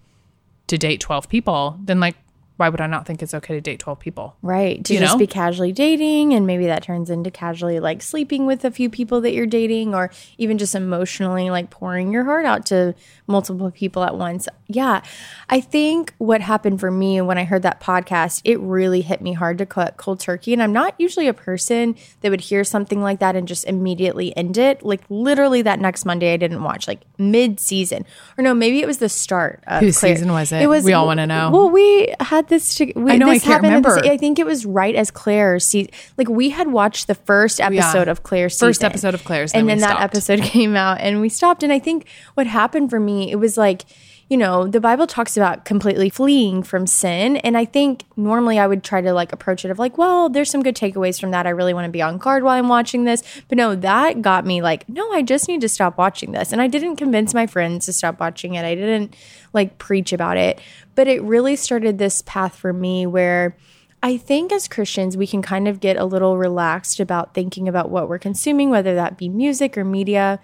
to 0.67 0.77
date 0.77 0.99
12 0.99 1.29
people, 1.29 1.79
then 1.83 1.99
like 1.99 2.17
why 2.59 2.67
would 2.67 2.81
I 2.81 2.87
not 2.87 3.05
think 3.07 3.23
it's 3.23 3.33
okay 3.33 3.53
to 3.55 3.61
date 3.61 3.79
12 3.79 3.99
people? 3.99 4.35
Right. 4.41 4.83
To 4.83 4.93
You 4.93 4.99
just 4.99 5.13
know? 5.13 5.17
be 5.19 5.27
casually 5.27 5.71
dating, 5.71 6.33
and 6.33 6.45
maybe 6.45 6.65
that 6.65 6.83
turns 6.83 7.09
into 7.09 7.31
casually 7.31 7.79
like 7.79 8.01
sleeping 8.01 8.45
with 8.45 8.65
a 8.65 8.71
few 8.71 8.89
people 8.89 9.21
that 9.21 9.31
you're 9.33 9.45
dating, 9.45 9.95
or 9.95 10.11
even 10.37 10.57
just 10.57 10.75
emotionally 10.75 11.49
like 11.49 11.69
pouring 11.69 12.11
your 12.11 12.25
heart 12.25 12.45
out 12.45 12.65
to 12.65 12.95
multiple 13.27 13.71
people 13.71 14.03
at 14.03 14.17
once. 14.17 14.49
Yeah. 14.67 15.01
I 15.49 15.61
think 15.61 16.13
what 16.17 16.41
happened 16.41 16.81
for 16.81 16.91
me 16.91 17.21
when 17.21 17.37
I 17.37 17.45
heard 17.45 17.61
that 17.61 17.79
podcast, 17.79 18.41
it 18.43 18.59
really 18.59 19.01
hit 19.01 19.21
me 19.21 19.33
hard 19.33 19.57
to 19.59 19.65
cut 19.65 19.95
cold 19.95 20.19
turkey. 20.19 20.51
And 20.51 20.61
I'm 20.61 20.73
not 20.73 20.95
usually 20.97 21.27
a 21.27 21.33
person 21.33 21.95
that 22.21 22.29
would 22.29 22.41
hear 22.41 22.63
something 22.65 23.01
like 23.01 23.19
that 23.19 23.35
and 23.37 23.47
just 23.47 23.63
immediately 23.65 24.35
end 24.35 24.57
it. 24.57 24.83
Like 24.83 25.01
literally 25.09 25.61
that 25.61 25.79
next 25.79 26.03
Monday, 26.03 26.33
I 26.33 26.37
didn't 26.37 26.61
watch 26.61 26.87
like 26.89 27.01
mid 27.17 27.59
season, 27.61 28.05
or 28.37 28.43
no, 28.43 28.53
maybe 28.53 28.81
it 28.81 28.85
was 28.87 28.97
the 28.97 29.07
start 29.09 29.63
of 29.65 29.79
Whose 29.81 29.97
Clare- 29.99 30.15
season 30.15 30.33
was 30.33 30.51
it? 30.51 30.61
It 30.61 30.67
was. 30.67 30.83
We 30.83 30.91
all 30.93 31.05
wanna 31.05 31.25
know. 31.25 31.51
Well, 31.51 31.69
we 31.69 32.13
had 32.19 32.48
this. 32.49 32.75
To, 32.75 32.91
we, 32.95 33.11
I 33.13 33.17
know, 33.17 33.27
I 33.27 33.39
can't 33.39 33.43
happened 33.43 33.63
remember. 33.69 34.03
sa- 34.03 34.11
I 34.11 34.17
think 34.17 34.39
it 34.39 34.45
was 34.45 34.65
right 34.65 34.95
as 34.95 35.11
Clare's 35.11 35.65
season. 35.65 35.91
Like 36.17 36.27
we 36.27 36.49
had 36.49 36.71
watched 36.71 37.07
the 37.07 37.15
first 37.15 37.61
episode 37.61 38.07
of 38.07 38.23
Clare's 38.23 38.55
season. 38.55 38.67
First 38.67 38.83
episode 38.83 39.13
of 39.13 39.23
Clare's, 39.23 39.53
then 39.53 39.59
and 39.59 39.67
we 39.67 39.71
then 39.71 39.79
that 39.81 40.01
episode 40.01 40.41
came 40.43 40.75
out, 40.75 40.99
and 40.99 41.21
we 41.21 41.29
stopped. 41.29 41.63
And 41.63 41.71
I 41.71 41.79
think 41.79 42.05
what 42.33 42.47
happened 42.47 42.89
for 42.89 42.99
me, 42.99 43.31
it 43.31 43.37
was 43.37 43.57
like. 43.57 43.83
You 44.29 44.37
know, 44.37 44.67
the 44.67 44.79
Bible 44.79 45.07
talks 45.07 45.35
about 45.35 45.65
completely 45.65 46.07
fleeing 46.09 46.61
from 46.61 46.85
sin. 46.85 47.37
And 47.37 47.57
I 47.57 47.65
think 47.65 48.05
normally 48.15 48.59
I 48.59 48.67
would 48.67 48.83
try 48.83 49.01
to 49.01 49.11
like 49.11 49.33
approach 49.33 49.65
it 49.65 49.71
of 49.71 49.79
like, 49.79 49.97
well, 49.97 50.29
there's 50.29 50.51
some 50.51 50.61
good 50.61 50.75
takeaways 50.75 51.19
from 51.19 51.31
that. 51.31 51.47
I 51.47 51.49
really 51.49 51.73
want 51.73 51.85
to 51.85 51.91
be 51.91 52.03
on 52.03 52.19
guard 52.19 52.43
while 52.43 52.53
I'm 52.53 52.67
watching 52.67 53.05
this. 53.05 53.23
But 53.47 53.57
no, 53.57 53.73
that 53.73 54.21
got 54.21 54.45
me 54.45 54.61
like, 54.61 54.87
no, 54.87 55.11
I 55.11 55.23
just 55.23 55.47
need 55.47 55.61
to 55.61 55.69
stop 55.69 55.97
watching 55.97 56.31
this. 56.31 56.51
And 56.53 56.61
I 56.61 56.67
didn't 56.67 56.97
convince 56.97 57.33
my 57.33 57.47
friends 57.47 57.87
to 57.87 57.93
stop 57.93 58.19
watching 58.19 58.53
it. 58.53 58.63
I 58.63 58.75
didn't 58.75 59.15
like 59.51 59.79
preach 59.79 60.13
about 60.13 60.37
it. 60.37 60.61
But 60.93 61.07
it 61.07 61.23
really 61.23 61.55
started 61.55 61.97
this 61.97 62.21
path 62.21 62.55
for 62.55 62.71
me 62.71 63.07
where 63.07 63.57
I 64.03 64.15
think 64.15 64.51
as 64.51 64.67
Christians, 64.67 65.17
we 65.17 65.25
can 65.25 65.41
kind 65.41 65.67
of 65.67 65.79
get 65.79 65.97
a 65.97 66.05
little 66.05 66.37
relaxed 66.37 66.99
about 66.99 67.33
thinking 67.33 67.67
about 67.67 67.89
what 67.89 68.07
we're 68.07 68.19
consuming, 68.19 68.69
whether 68.69 68.93
that 68.93 69.17
be 69.17 69.27
music 69.27 69.75
or 69.75 69.83
media. 69.83 70.39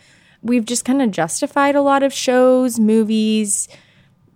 We've 0.46 0.64
just 0.64 0.86
kind 0.86 1.02
of 1.02 1.10
justified 1.10 1.76
a 1.76 1.82
lot 1.82 2.04
of 2.04 2.14
shows, 2.14 2.80
movies, 2.80 3.68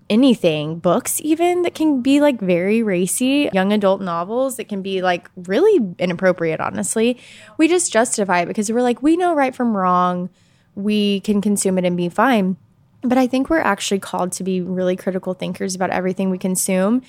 anything, 0.10 0.80
books 0.80 1.22
even 1.24 1.62
that 1.62 1.76
can 1.76 2.02
be 2.02 2.20
like 2.20 2.40
very 2.42 2.82
racy, 2.82 3.48
young 3.54 3.72
adult 3.72 4.02
novels 4.02 4.58
that 4.58 4.68
can 4.68 4.82
be 4.82 5.04
like 5.04 5.30
really 5.36 5.94
inappropriate, 6.00 6.60
honestly. 6.60 7.20
We 7.60 7.68
just 7.68 7.94
justify 7.94 8.40
it 8.40 8.48
because 8.48 8.72
we're 8.72 8.82
like, 8.82 9.04
we 9.04 9.18
know 9.18 9.36
right 9.36 9.54
from 9.54 9.78
wrong. 9.78 10.32
We 10.74 11.20
can 11.20 11.42
consume 11.42 11.78
it 11.78 11.86
and 11.86 11.96
be 11.96 12.10
fine. 12.10 12.58
But 13.02 13.20
I 13.20 13.28
think 13.28 13.52
we're 13.52 13.60
actually 13.60 14.00
called 14.00 14.32
to 14.34 14.44
be 14.44 14.62
really 14.62 14.96
critical 14.96 15.36
thinkers 15.36 15.76
about 15.76 15.92
everything 15.92 16.32
we 16.32 16.40
consume. 16.40 17.04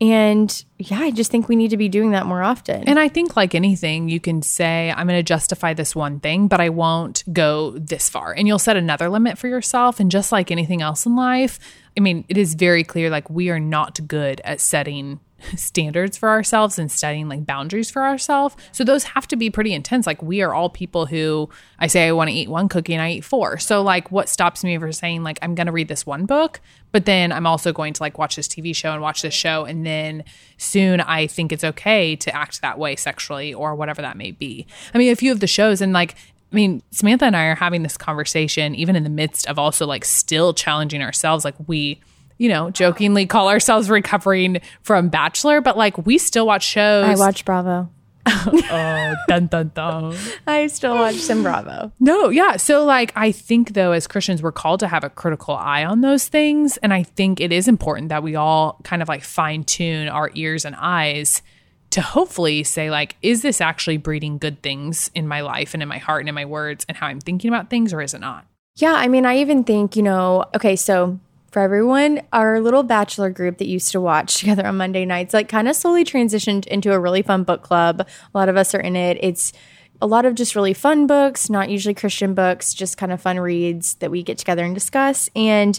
And 0.00 0.64
yeah, 0.78 1.00
I 1.00 1.10
just 1.10 1.30
think 1.30 1.48
we 1.48 1.56
need 1.56 1.70
to 1.70 1.76
be 1.76 1.88
doing 1.88 2.12
that 2.12 2.24
more 2.24 2.42
often. 2.42 2.84
And 2.84 3.00
I 3.00 3.08
think, 3.08 3.36
like 3.36 3.54
anything, 3.54 4.08
you 4.08 4.20
can 4.20 4.42
say, 4.42 4.92
I'm 4.92 5.08
going 5.08 5.18
to 5.18 5.24
justify 5.24 5.74
this 5.74 5.96
one 5.96 6.20
thing, 6.20 6.46
but 6.46 6.60
I 6.60 6.68
won't 6.68 7.24
go 7.32 7.72
this 7.72 8.08
far. 8.08 8.32
And 8.32 8.46
you'll 8.46 8.60
set 8.60 8.76
another 8.76 9.08
limit 9.08 9.38
for 9.38 9.48
yourself. 9.48 9.98
And 9.98 10.10
just 10.10 10.30
like 10.30 10.52
anything 10.52 10.82
else 10.82 11.04
in 11.04 11.16
life, 11.16 11.58
I 11.96 12.00
mean, 12.00 12.24
it 12.28 12.38
is 12.38 12.54
very 12.54 12.84
clear 12.84 13.10
like 13.10 13.28
we 13.28 13.50
are 13.50 13.58
not 13.58 14.06
good 14.06 14.40
at 14.44 14.60
setting 14.60 15.18
standards 15.56 16.16
for 16.16 16.28
ourselves 16.28 16.78
and 16.78 16.90
setting 16.90 17.28
like 17.28 17.46
boundaries 17.46 17.90
for 17.90 18.02
ourselves. 18.02 18.56
So 18.72 18.84
those 18.84 19.04
have 19.04 19.26
to 19.28 19.36
be 19.36 19.50
pretty 19.50 19.72
intense. 19.72 20.06
Like 20.06 20.22
we 20.22 20.42
are 20.42 20.54
all 20.54 20.68
people 20.68 21.06
who 21.06 21.48
I 21.78 21.86
say 21.86 22.08
I 22.08 22.12
want 22.12 22.30
to 22.30 22.36
eat 22.36 22.48
one 22.48 22.68
cookie 22.68 22.94
and 22.94 23.02
I 23.02 23.12
eat 23.12 23.24
four. 23.24 23.58
So 23.58 23.82
like 23.82 24.10
what 24.10 24.28
stops 24.28 24.64
me 24.64 24.76
from 24.78 24.92
saying 24.92 25.22
like 25.22 25.38
I'm 25.42 25.54
going 25.54 25.66
to 25.66 25.72
read 25.72 25.88
this 25.88 26.06
one 26.06 26.26
book, 26.26 26.60
but 26.92 27.04
then 27.04 27.32
I'm 27.32 27.46
also 27.46 27.72
going 27.72 27.92
to 27.94 28.02
like 28.02 28.18
watch 28.18 28.36
this 28.36 28.48
TV 28.48 28.74
show 28.74 28.92
and 28.92 29.02
watch 29.02 29.22
this 29.22 29.34
show 29.34 29.64
and 29.64 29.86
then 29.86 30.24
soon 30.56 31.00
I 31.00 31.26
think 31.26 31.52
it's 31.52 31.64
okay 31.64 32.16
to 32.16 32.34
act 32.34 32.62
that 32.62 32.78
way 32.78 32.96
sexually 32.96 33.54
or 33.54 33.74
whatever 33.74 34.02
that 34.02 34.16
may 34.16 34.32
be. 34.32 34.66
I 34.94 34.98
mean, 34.98 35.12
a 35.12 35.16
few 35.16 35.32
of 35.32 35.40
the 35.40 35.46
shows 35.46 35.80
and 35.80 35.92
like 35.92 36.14
I 36.50 36.56
mean, 36.56 36.82
Samantha 36.92 37.26
and 37.26 37.36
I 37.36 37.44
are 37.44 37.54
having 37.54 37.82
this 37.82 37.98
conversation 37.98 38.74
even 38.74 38.96
in 38.96 39.04
the 39.04 39.10
midst 39.10 39.46
of 39.48 39.58
also 39.58 39.86
like 39.86 40.04
still 40.04 40.54
challenging 40.54 41.02
ourselves 41.02 41.44
like 41.44 41.54
we 41.66 42.00
you 42.38 42.48
know, 42.48 42.70
jokingly 42.70 43.26
call 43.26 43.48
ourselves 43.48 43.90
recovering 43.90 44.60
from 44.82 45.08
Bachelor, 45.08 45.60
but 45.60 45.76
like 45.76 46.06
we 46.06 46.18
still 46.18 46.46
watch 46.46 46.64
shows. 46.64 47.04
I 47.04 47.14
watch 47.16 47.44
Bravo. 47.44 47.90
oh, 48.26 49.14
dun 49.26 49.46
dun 49.46 49.70
dun. 49.74 50.16
I 50.46 50.66
still 50.66 50.94
watch 50.94 51.16
some 51.16 51.42
Bravo. 51.42 51.92
No, 52.00 52.28
yeah. 52.28 52.56
So, 52.56 52.84
like, 52.84 53.12
I 53.16 53.32
think 53.32 53.74
though, 53.74 53.92
as 53.92 54.06
Christians, 54.06 54.42
we're 54.42 54.52
called 54.52 54.80
to 54.80 54.88
have 54.88 55.04
a 55.04 55.10
critical 55.10 55.54
eye 55.54 55.84
on 55.84 56.00
those 56.00 56.28
things. 56.28 56.76
And 56.78 56.92
I 56.92 57.04
think 57.04 57.40
it 57.40 57.52
is 57.52 57.68
important 57.68 58.10
that 58.10 58.22
we 58.22 58.36
all 58.36 58.80
kind 58.84 59.02
of 59.02 59.08
like 59.08 59.22
fine 59.22 59.64
tune 59.64 60.08
our 60.08 60.30
ears 60.34 60.64
and 60.64 60.76
eyes 60.78 61.42
to 61.90 62.02
hopefully 62.02 62.64
say, 62.64 62.90
like, 62.90 63.16
is 63.22 63.42
this 63.42 63.60
actually 63.60 63.96
breeding 63.96 64.36
good 64.36 64.62
things 64.62 65.10
in 65.14 65.26
my 65.26 65.40
life 65.40 65.72
and 65.72 65.82
in 65.82 65.88
my 65.88 65.98
heart 65.98 66.20
and 66.20 66.28
in 66.28 66.34
my 66.34 66.44
words 66.44 66.84
and 66.88 66.96
how 66.96 67.06
I'm 67.06 67.20
thinking 67.20 67.48
about 67.48 67.70
things, 67.70 67.92
or 67.92 68.02
is 68.02 68.12
it 68.12 68.20
not? 68.20 68.44
Yeah. 68.76 68.92
I 68.92 69.08
mean, 69.08 69.24
I 69.24 69.38
even 69.38 69.64
think, 69.64 69.96
you 69.96 70.02
know, 70.02 70.44
okay, 70.54 70.76
so 70.76 71.18
for 71.50 71.60
everyone, 71.62 72.22
our 72.32 72.60
little 72.60 72.82
bachelor 72.82 73.30
group 73.30 73.58
that 73.58 73.68
used 73.68 73.92
to 73.92 74.00
watch 74.00 74.36
together 74.38 74.66
on 74.66 74.76
Monday 74.76 75.04
nights, 75.04 75.34
like, 75.34 75.48
kind 75.48 75.68
of 75.68 75.76
slowly 75.76 76.04
transitioned 76.04 76.66
into 76.66 76.92
a 76.92 77.00
really 77.00 77.22
fun 77.22 77.44
book 77.44 77.62
club. 77.62 78.00
A 78.00 78.38
lot 78.38 78.48
of 78.48 78.56
us 78.56 78.74
are 78.74 78.80
in 78.80 78.96
it. 78.96 79.18
It's, 79.20 79.52
a 80.00 80.06
lot 80.06 80.24
of 80.24 80.34
just 80.34 80.54
really 80.54 80.74
fun 80.74 81.06
books, 81.06 81.50
not 81.50 81.70
usually 81.70 81.94
Christian 81.94 82.34
books, 82.34 82.72
just 82.72 82.96
kind 82.96 83.10
of 83.10 83.20
fun 83.20 83.40
reads 83.40 83.94
that 83.94 84.10
we 84.10 84.22
get 84.22 84.38
together 84.38 84.64
and 84.64 84.74
discuss. 84.74 85.28
And 85.34 85.78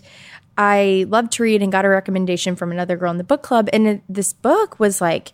I 0.57 1.05
love 1.07 1.29
to 1.31 1.43
read 1.43 1.63
and 1.63 1.71
got 1.71 1.85
a 1.85 1.89
recommendation 1.89 2.57
from 2.57 2.71
another 2.71 2.97
girl 2.97 3.11
in 3.11 3.17
the 3.17 3.23
book 3.23 3.41
club. 3.41 3.69
And 3.71 4.01
this 4.09 4.33
book 4.33 4.77
was 4.79 4.99
like 4.99 5.31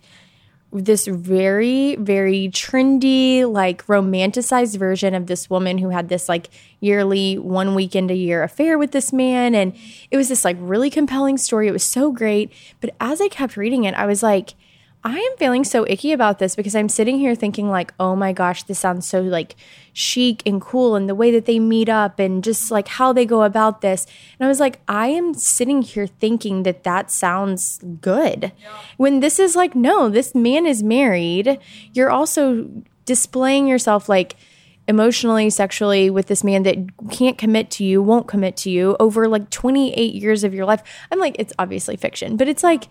this 0.72 1.06
very, 1.06 1.96
very 1.96 2.48
trendy, 2.48 3.50
like 3.50 3.86
romanticized 3.86 4.76
version 4.78 5.14
of 5.14 5.26
this 5.26 5.48
woman 5.48 5.78
who 5.78 5.90
had 5.90 6.08
this 6.08 6.28
like 6.28 6.48
yearly 6.80 7.38
one 7.38 7.74
weekend 7.74 8.10
a 8.10 8.14
year 8.14 8.42
affair 8.42 8.76
with 8.76 8.92
this 8.92 9.12
man. 9.12 9.54
And 9.54 9.74
it 10.10 10.16
was 10.16 10.28
this 10.28 10.44
like 10.44 10.56
really 10.60 10.90
compelling 10.90 11.38
story. 11.38 11.68
It 11.68 11.72
was 11.72 11.84
so 11.84 12.12
great. 12.12 12.52
But 12.80 12.94
as 13.00 13.20
I 13.20 13.28
kept 13.28 13.56
reading 13.56 13.84
it, 13.84 13.94
I 13.94 14.06
was 14.06 14.22
like, 14.22 14.54
I 15.04 15.18
am 15.18 15.36
feeling 15.36 15.62
so 15.62 15.86
icky 15.88 16.12
about 16.12 16.38
this 16.38 16.56
because 16.56 16.74
I'm 16.74 16.88
sitting 16.88 17.18
here 17.18 17.34
thinking 17.34 17.70
like, 17.70 17.94
oh 18.00 18.16
my 18.16 18.32
gosh, 18.32 18.64
this 18.64 18.80
sounds 18.80 19.06
so 19.06 19.20
like 19.20 19.54
chic 19.92 20.42
and 20.44 20.60
cool 20.60 20.96
and 20.96 21.08
the 21.08 21.14
way 21.14 21.30
that 21.30 21.44
they 21.46 21.60
meet 21.60 21.88
up 21.88 22.18
and 22.18 22.42
just 22.42 22.70
like 22.72 22.88
how 22.88 23.12
they 23.12 23.24
go 23.24 23.42
about 23.42 23.82
this. 23.82 24.06
And 24.38 24.46
I 24.46 24.48
was 24.48 24.58
like, 24.58 24.80
I 24.88 25.08
am 25.08 25.34
sitting 25.34 25.82
here 25.82 26.06
thinking 26.06 26.64
that 26.64 26.82
that 26.82 27.10
sounds 27.10 27.78
good. 28.00 28.52
Yeah. 28.60 28.78
When 28.96 29.20
this 29.20 29.38
is 29.38 29.54
like, 29.54 29.76
no, 29.76 30.08
this 30.08 30.34
man 30.34 30.66
is 30.66 30.82
married. 30.82 31.58
You're 31.92 32.10
also 32.10 32.68
displaying 33.04 33.68
yourself 33.68 34.08
like 34.08 34.34
emotionally, 34.88 35.50
sexually 35.50 36.10
with 36.10 36.26
this 36.26 36.42
man 36.44 36.62
that 36.64 36.76
can't 37.10 37.38
commit 37.38 37.70
to 37.70 37.84
you, 37.84 38.02
won't 38.02 38.28
commit 38.28 38.56
to 38.56 38.70
you 38.70 38.96
over 38.98 39.28
like 39.28 39.50
28 39.50 40.14
years 40.14 40.44
of 40.44 40.54
your 40.54 40.64
life. 40.64 40.82
I'm 41.10 41.18
like, 41.18 41.36
it's 41.38 41.52
obviously 41.58 41.96
fiction, 41.96 42.36
but 42.36 42.48
it's 42.48 42.62
like, 42.62 42.88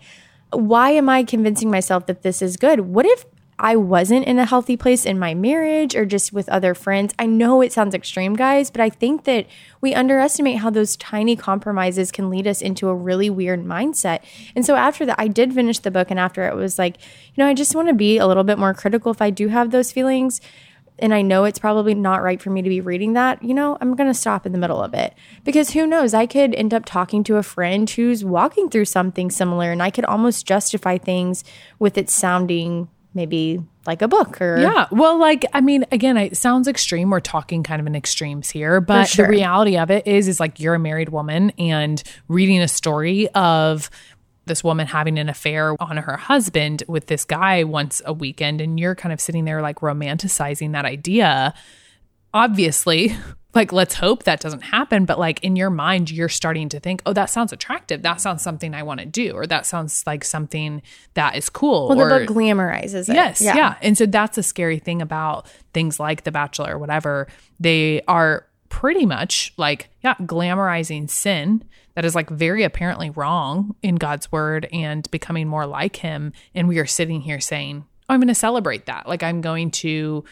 why 0.50 0.90
am 0.90 1.08
I 1.08 1.24
convincing 1.24 1.70
myself 1.70 2.06
that 2.06 2.22
this 2.22 2.42
is 2.42 2.56
good? 2.56 2.80
What 2.80 3.06
if 3.06 3.24
I 3.58 3.74
wasn't 3.74 4.26
in 4.26 4.38
a 4.38 4.44
healthy 4.44 4.76
place 4.76 5.06
in 5.06 5.18
my 5.18 5.32
marriage 5.32 5.96
or 5.96 6.04
just 6.04 6.32
with 6.32 6.48
other 6.48 6.74
friends? 6.74 7.14
I 7.18 7.26
know 7.26 7.62
it 7.62 7.72
sounds 7.72 7.94
extreme, 7.94 8.34
guys, 8.34 8.70
but 8.70 8.80
I 8.80 8.90
think 8.90 9.24
that 9.24 9.46
we 9.80 9.94
underestimate 9.94 10.58
how 10.58 10.68
those 10.68 10.96
tiny 10.96 11.36
compromises 11.36 12.12
can 12.12 12.28
lead 12.28 12.46
us 12.46 12.60
into 12.60 12.88
a 12.88 12.94
really 12.94 13.30
weird 13.30 13.64
mindset. 13.64 14.20
And 14.54 14.66
so 14.66 14.76
after 14.76 15.06
that, 15.06 15.16
I 15.18 15.28
did 15.28 15.54
finish 15.54 15.78
the 15.78 15.90
book, 15.90 16.10
and 16.10 16.20
after 16.20 16.46
it 16.46 16.54
was 16.54 16.78
like, 16.78 16.98
you 17.34 17.42
know, 17.42 17.46
I 17.46 17.54
just 17.54 17.74
want 17.74 17.88
to 17.88 17.94
be 17.94 18.18
a 18.18 18.26
little 18.26 18.44
bit 18.44 18.58
more 18.58 18.74
critical 18.74 19.10
if 19.10 19.22
I 19.22 19.30
do 19.30 19.48
have 19.48 19.70
those 19.70 19.90
feelings 19.90 20.40
and 20.98 21.12
I 21.12 21.22
know 21.22 21.44
it's 21.44 21.58
probably 21.58 21.94
not 21.94 22.22
right 22.22 22.40
for 22.40 22.50
me 22.50 22.62
to 22.62 22.68
be 22.68 22.80
reading 22.80 23.12
that, 23.14 23.42
you 23.42 23.54
know, 23.54 23.76
I'm 23.80 23.94
going 23.94 24.08
to 24.08 24.14
stop 24.14 24.46
in 24.46 24.52
the 24.52 24.58
middle 24.58 24.82
of 24.82 24.94
it. 24.94 25.14
Because 25.44 25.70
who 25.70 25.86
knows, 25.86 26.14
I 26.14 26.26
could 26.26 26.54
end 26.54 26.72
up 26.72 26.84
talking 26.84 27.22
to 27.24 27.36
a 27.36 27.42
friend 27.42 27.88
who's 27.88 28.24
walking 28.24 28.70
through 28.70 28.86
something 28.86 29.30
similar 29.30 29.72
and 29.72 29.82
I 29.82 29.90
could 29.90 30.04
almost 30.04 30.46
justify 30.46 30.98
things 30.98 31.44
with 31.78 31.98
it 31.98 32.08
sounding 32.08 32.88
maybe 33.16 33.62
like 33.86 34.02
a 34.02 34.08
book 34.08 34.42
or 34.42 34.58
yeah 34.58 34.86
well 34.90 35.18
like 35.18 35.46
i 35.54 35.60
mean 35.60 35.86
again 35.90 36.18
it 36.18 36.36
sounds 36.36 36.68
extreme 36.68 37.08
we're 37.08 37.18
talking 37.18 37.62
kind 37.62 37.80
of 37.80 37.86
in 37.86 37.96
extremes 37.96 38.50
here 38.50 38.78
but 38.78 39.08
sure. 39.08 39.24
the 39.24 39.30
reality 39.30 39.78
of 39.78 39.90
it 39.90 40.06
is 40.06 40.28
is 40.28 40.38
like 40.38 40.60
you're 40.60 40.74
a 40.74 40.78
married 40.78 41.08
woman 41.08 41.50
and 41.58 42.02
reading 42.28 42.60
a 42.60 42.68
story 42.68 43.26
of 43.30 43.88
this 44.46 44.64
woman 44.64 44.86
having 44.86 45.18
an 45.18 45.28
affair 45.28 45.80
on 45.82 45.96
her 45.98 46.16
husband 46.16 46.82
with 46.88 47.06
this 47.06 47.24
guy 47.24 47.64
once 47.64 48.00
a 48.04 48.12
weekend 48.12 48.60
and 48.60 48.80
you're 48.80 48.94
kind 48.94 49.12
of 49.12 49.20
sitting 49.20 49.44
there 49.44 49.60
like 49.60 49.80
romanticizing 49.80 50.72
that 50.72 50.84
idea. 50.84 51.52
Obviously 52.32 53.16
like 53.54 53.72
let's 53.72 53.94
hope 53.94 54.24
that 54.24 54.40
doesn't 54.40 54.60
happen 54.60 55.04
but 55.04 55.18
like 55.18 55.42
in 55.42 55.56
your 55.56 55.70
mind 55.70 56.10
you're 56.10 56.28
starting 56.28 56.68
to 56.68 56.78
think 56.78 57.02
oh 57.06 57.12
that 57.12 57.26
sounds 57.26 57.52
attractive. 57.52 58.02
That 58.02 58.20
sounds 58.20 58.42
something 58.42 58.74
i 58.74 58.82
want 58.82 59.00
to 59.00 59.06
do 59.06 59.32
or 59.32 59.46
that 59.46 59.66
sounds 59.66 60.04
like 60.06 60.24
something 60.24 60.82
that 61.14 61.36
is 61.36 61.50
cool 61.50 61.88
well 61.88 62.00
or, 62.00 62.08
the 62.08 62.26
book 62.26 62.36
glamorizes 62.36 63.08
it. 63.08 63.14
Yes 63.14 63.40
yeah. 63.40 63.56
yeah. 63.56 63.74
And 63.82 63.98
so 63.98 64.06
that's 64.06 64.38
a 64.38 64.42
scary 64.42 64.78
thing 64.78 65.02
about 65.02 65.48
things 65.74 65.98
like 65.98 66.24
the 66.24 66.32
bachelor 66.32 66.74
or 66.74 66.78
whatever. 66.78 67.26
They 67.58 68.02
are 68.02 68.46
pretty 68.68 69.06
much 69.06 69.52
like 69.56 69.88
yeah 70.02 70.14
glamorizing 70.20 71.10
sin 71.10 71.64
that 71.96 72.04
is 72.04 72.14
like 72.14 72.30
very 72.30 72.62
apparently 72.62 73.10
wrong 73.10 73.74
in 73.82 73.96
God's 73.96 74.30
word 74.30 74.68
and 74.72 75.10
becoming 75.10 75.48
more 75.48 75.66
like 75.66 75.96
him. 75.96 76.32
And 76.54 76.68
we 76.68 76.78
are 76.78 76.86
sitting 76.86 77.22
here 77.22 77.40
saying, 77.40 77.84
oh, 78.08 78.14
I'm 78.14 78.20
going 78.20 78.28
to 78.28 78.34
celebrate 78.34 78.86
that. 78.86 79.08
Like 79.08 79.22
I'm 79.22 79.40
going 79.40 79.70
to 79.72 80.22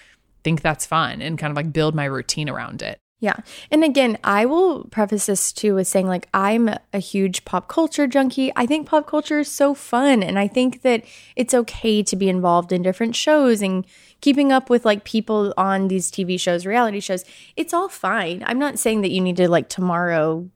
think 0.44 0.60
that's 0.60 0.86
fun 0.86 1.22
and 1.22 1.38
kind 1.38 1.50
of 1.50 1.56
like 1.56 1.72
build 1.72 1.94
my 1.94 2.04
routine 2.04 2.50
around 2.50 2.82
it. 2.82 3.00
Yeah. 3.20 3.36
And 3.70 3.82
again, 3.82 4.18
I 4.22 4.44
will 4.44 4.84
preface 4.84 5.24
this 5.24 5.50
too 5.50 5.76
with 5.76 5.88
saying, 5.88 6.06
like, 6.06 6.28
I'm 6.34 6.68
a 6.92 6.98
huge 6.98 7.46
pop 7.46 7.68
culture 7.68 8.06
junkie. 8.06 8.52
I 8.54 8.66
think 8.66 8.86
pop 8.86 9.06
culture 9.06 9.38
is 9.38 9.50
so 9.50 9.72
fun. 9.72 10.22
And 10.22 10.38
I 10.38 10.46
think 10.46 10.82
that 10.82 11.04
it's 11.34 11.54
okay 11.54 12.02
to 12.02 12.16
be 12.16 12.28
involved 12.28 12.70
in 12.70 12.82
different 12.82 13.16
shows 13.16 13.62
and 13.62 13.86
keeping 14.20 14.52
up 14.52 14.68
with 14.68 14.84
like 14.84 15.04
people 15.04 15.54
on 15.56 15.88
these 15.88 16.10
TV 16.10 16.38
shows, 16.38 16.66
reality 16.66 17.00
shows. 17.00 17.24
It's 17.56 17.72
all 17.72 17.88
fine. 17.88 18.42
I'm 18.46 18.58
not 18.58 18.78
saying 18.78 19.00
that 19.00 19.10
you 19.10 19.22
need 19.22 19.38
to 19.38 19.48
like 19.48 19.70
tomorrow 19.70 20.50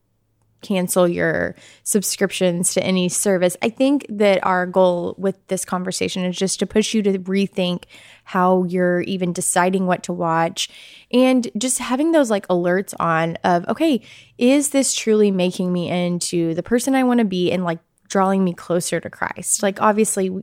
cancel 0.60 1.06
your 1.06 1.54
subscriptions 1.84 2.74
to 2.74 2.82
any 2.82 3.08
service. 3.08 3.56
I 3.62 3.70
think 3.70 4.06
that 4.08 4.44
our 4.44 4.66
goal 4.66 5.14
with 5.16 5.36
this 5.46 5.64
conversation 5.64 6.24
is 6.24 6.36
just 6.36 6.58
to 6.58 6.66
push 6.66 6.94
you 6.94 7.02
to 7.02 7.18
rethink 7.20 7.84
how 8.24 8.64
you're 8.64 9.02
even 9.02 9.32
deciding 9.32 9.86
what 9.86 10.02
to 10.04 10.12
watch 10.12 10.68
and 11.12 11.48
just 11.56 11.78
having 11.78 12.12
those 12.12 12.30
like 12.30 12.46
alerts 12.48 12.92
on 12.98 13.36
of 13.44 13.66
okay, 13.68 14.02
is 14.36 14.70
this 14.70 14.94
truly 14.94 15.30
making 15.30 15.72
me 15.72 15.88
into 15.88 16.54
the 16.54 16.62
person 16.62 16.94
I 16.94 17.04
want 17.04 17.18
to 17.18 17.24
be 17.24 17.52
and 17.52 17.64
like 17.64 17.78
drawing 18.08 18.44
me 18.44 18.52
closer 18.52 19.00
to 19.00 19.10
Christ? 19.10 19.62
Like 19.62 19.80
obviously 19.80 20.42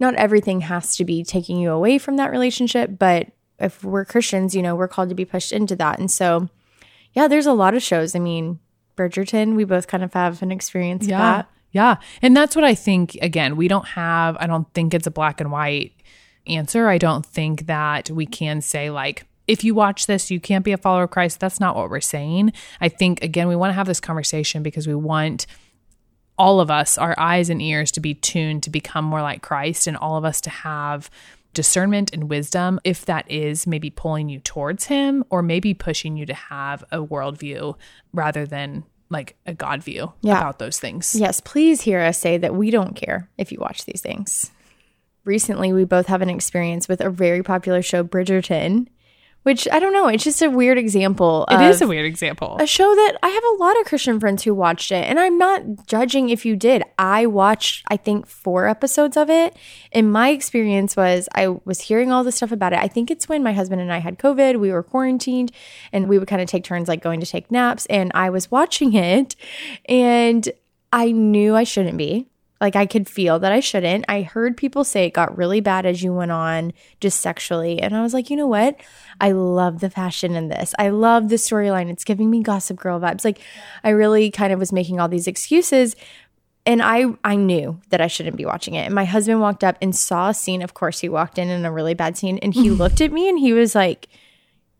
not 0.00 0.14
everything 0.16 0.62
has 0.62 0.96
to 0.96 1.04
be 1.04 1.22
taking 1.22 1.58
you 1.58 1.70
away 1.70 1.98
from 1.98 2.16
that 2.16 2.32
relationship, 2.32 2.98
but 2.98 3.28
if 3.58 3.84
we're 3.84 4.04
Christians, 4.04 4.56
you 4.56 4.62
know, 4.62 4.74
we're 4.74 4.88
called 4.88 5.10
to 5.10 5.14
be 5.14 5.24
pushed 5.24 5.52
into 5.52 5.76
that. 5.76 6.00
And 6.00 6.10
so 6.10 6.48
yeah, 7.14 7.28
there's 7.28 7.46
a 7.46 7.52
lot 7.52 7.74
of 7.74 7.82
shows. 7.82 8.16
I 8.16 8.18
mean, 8.18 8.58
Bridgerton. 8.96 9.54
We 9.54 9.64
both 9.64 9.86
kind 9.86 10.02
of 10.02 10.12
have 10.14 10.42
an 10.42 10.52
experience 10.52 11.06
yeah. 11.06 11.18
that. 11.18 11.48
Yeah. 11.70 11.96
And 12.20 12.36
that's 12.36 12.54
what 12.54 12.64
I 12.64 12.74
think. 12.74 13.16
Again, 13.22 13.56
we 13.56 13.68
don't 13.68 13.88
have, 13.88 14.36
I 14.38 14.46
don't 14.46 14.72
think 14.74 14.92
it's 14.94 15.06
a 15.06 15.10
black 15.10 15.40
and 15.40 15.50
white 15.50 15.92
answer. 16.46 16.88
I 16.88 16.98
don't 16.98 17.24
think 17.24 17.66
that 17.66 18.10
we 18.10 18.26
can 18.26 18.60
say, 18.60 18.90
like, 18.90 19.26
if 19.48 19.64
you 19.64 19.74
watch 19.74 20.06
this, 20.06 20.30
you 20.30 20.38
can't 20.38 20.64
be 20.64 20.72
a 20.72 20.76
follower 20.76 21.04
of 21.04 21.10
Christ. 21.10 21.40
That's 21.40 21.60
not 21.60 21.74
what 21.74 21.90
we're 21.90 22.00
saying. 22.00 22.52
I 22.80 22.88
think, 22.88 23.22
again, 23.22 23.48
we 23.48 23.56
want 23.56 23.70
to 23.70 23.74
have 23.74 23.86
this 23.86 24.00
conversation 24.00 24.62
because 24.62 24.86
we 24.86 24.94
want 24.94 25.46
all 26.38 26.60
of 26.60 26.70
us, 26.70 26.96
our 26.96 27.14
eyes 27.18 27.50
and 27.50 27.60
ears, 27.60 27.90
to 27.92 28.00
be 28.00 28.14
tuned 28.14 28.62
to 28.62 28.70
become 28.70 29.04
more 29.04 29.22
like 29.22 29.42
Christ 29.42 29.86
and 29.86 29.96
all 29.96 30.16
of 30.16 30.24
us 30.24 30.40
to 30.42 30.50
have 30.50 31.10
discernment 31.54 32.12
and 32.12 32.30
wisdom 32.30 32.80
if 32.84 33.04
that 33.04 33.30
is 33.30 33.66
maybe 33.66 33.90
pulling 33.90 34.28
you 34.28 34.40
towards 34.40 34.86
him 34.86 35.24
or 35.30 35.42
maybe 35.42 35.74
pushing 35.74 36.16
you 36.16 36.26
to 36.26 36.34
have 36.34 36.82
a 36.90 36.98
worldview 36.98 37.76
rather 38.12 38.46
than 38.46 38.84
like 39.10 39.36
a 39.46 39.52
God 39.52 39.82
view 39.82 40.12
yeah. 40.22 40.38
about 40.38 40.58
those 40.58 40.78
things. 40.78 41.14
Yes, 41.14 41.40
please 41.40 41.82
hear 41.82 42.00
us 42.00 42.18
say 42.18 42.38
that 42.38 42.54
we 42.54 42.70
don't 42.70 42.96
care 42.96 43.28
if 43.36 43.52
you 43.52 43.58
watch 43.58 43.84
these 43.84 44.00
things. 44.00 44.50
Recently, 45.24 45.72
we 45.72 45.84
both 45.84 46.06
have 46.06 46.22
an 46.22 46.30
experience 46.30 46.88
with 46.88 47.00
a 47.00 47.10
very 47.10 47.42
popular 47.42 47.82
show, 47.82 48.02
Bridgerton, 48.02 48.88
which 49.42 49.66
I 49.70 49.78
don't 49.78 49.92
know. 49.92 50.08
It's 50.08 50.24
just 50.24 50.42
a 50.42 50.50
weird 50.50 50.78
example. 50.78 51.46
It 51.50 51.60
is 51.60 51.82
a 51.82 51.86
weird 51.86 52.06
example. 52.06 52.56
A 52.60 52.66
show 52.66 52.94
that 52.94 53.18
I 53.22 53.28
have 53.28 53.44
a 53.44 53.62
lot 53.62 53.78
of 53.80 53.86
Christian 53.86 54.20
friends 54.20 54.44
who 54.44 54.54
watched 54.54 54.92
it, 54.92 55.04
and 55.04 55.18
I'm 55.18 55.38
not 55.38 55.86
judging 55.86 56.30
if 56.30 56.44
you 56.44 56.56
did. 56.56 56.82
I 56.98 57.26
watched, 57.26 57.84
I 57.88 57.96
think, 57.96 58.26
four 58.26 58.68
episodes 58.68 59.16
of 59.16 59.30
it. 59.30 59.56
And 59.92 60.12
my 60.12 60.30
experience 60.30 60.96
was 60.96 61.28
I 61.34 61.48
was 61.48 61.80
hearing 61.80 62.12
all 62.12 62.24
this 62.24 62.36
stuff 62.36 62.52
about 62.52 62.72
it. 62.72 62.78
I 62.78 62.88
think 62.88 63.10
it's 63.10 63.28
when 63.28 63.42
my 63.42 63.52
husband 63.52 63.80
and 63.80 63.92
I 63.92 63.98
had 63.98 64.18
COVID, 64.18 64.60
we 64.60 64.72
were 64.72 64.82
quarantined, 64.82 65.52
and 65.92 66.08
we 66.08 66.18
would 66.18 66.28
kind 66.28 66.42
of 66.42 66.48
take 66.48 66.64
turns 66.64 66.88
like 66.88 67.02
going 67.02 67.20
to 67.20 67.26
take 67.26 67.50
naps. 67.50 67.86
And 67.86 68.12
I 68.14 68.30
was 68.30 68.50
watching 68.50 68.94
it, 68.94 69.34
and 69.86 70.48
I 70.92 71.10
knew 71.10 71.56
I 71.56 71.64
shouldn't 71.64 71.98
be. 71.98 72.28
Like 72.62 72.76
I 72.76 72.86
could 72.86 73.08
feel 73.08 73.40
that 73.40 73.50
I 73.50 73.58
shouldn't. 73.58 74.04
I 74.08 74.22
heard 74.22 74.56
people 74.56 74.84
say 74.84 75.04
it 75.04 75.14
got 75.14 75.36
really 75.36 75.60
bad 75.60 75.84
as 75.84 76.00
you 76.00 76.14
went 76.14 76.30
on 76.30 76.72
just 77.00 77.18
sexually. 77.18 77.82
And 77.82 77.94
I 77.94 78.02
was 78.02 78.14
like, 78.14 78.30
you 78.30 78.36
know 78.36 78.46
what? 78.46 78.76
I 79.20 79.32
love 79.32 79.80
the 79.80 79.90
fashion 79.90 80.36
in 80.36 80.46
this. 80.46 80.72
I 80.78 80.90
love 80.90 81.28
the 81.28 81.36
storyline. 81.36 81.90
It's 81.90 82.04
giving 82.04 82.30
me 82.30 82.40
gossip 82.40 82.78
girl 82.78 83.00
vibes. 83.00 83.24
Like 83.24 83.40
I 83.82 83.90
really 83.90 84.30
kind 84.30 84.52
of 84.52 84.60
was 84.60 84.70
making 84.70 85.00
all 85.00 85.08
these 85.08 85.26
excuses. 85.26 85.96
And 86.64 86.80
I 86.80 87.06
I 87.24 87.34
knew 87.34 87.80
that 87.88 88.00
I 88.00 88.06
shouldn't 88.06 88.36
be 88.36 88.46
watching 88.46 88.74
it. 88.74 88.86
And 88.86 88.94
my 88.94 89.06
husband 89.06 89.40
walked 89.40 89.64
up 89.64 89.76
and 89.82 89.94
saw 89.94 90.28
a 90.28 90.34
scene. 90.34 90.62
Of 90.62 90.72
course, 90.72 91.00
he 91.00 91.08
walked 91.08 91.38
in 91.38 91.48
in 91.48 91.64
a 91.64 91.72
really 91.72 91.94
bad 91.94 92.16
scene 92.16 92.38
and 92.38 92.54
he 92.54 92.70
looked 92.82 93.00
at 93.00 93.10
me 93.10 93.28
and 93.28 93.40
he 93.40 93.52
was 93.52 93.74
like, 93.74 94.06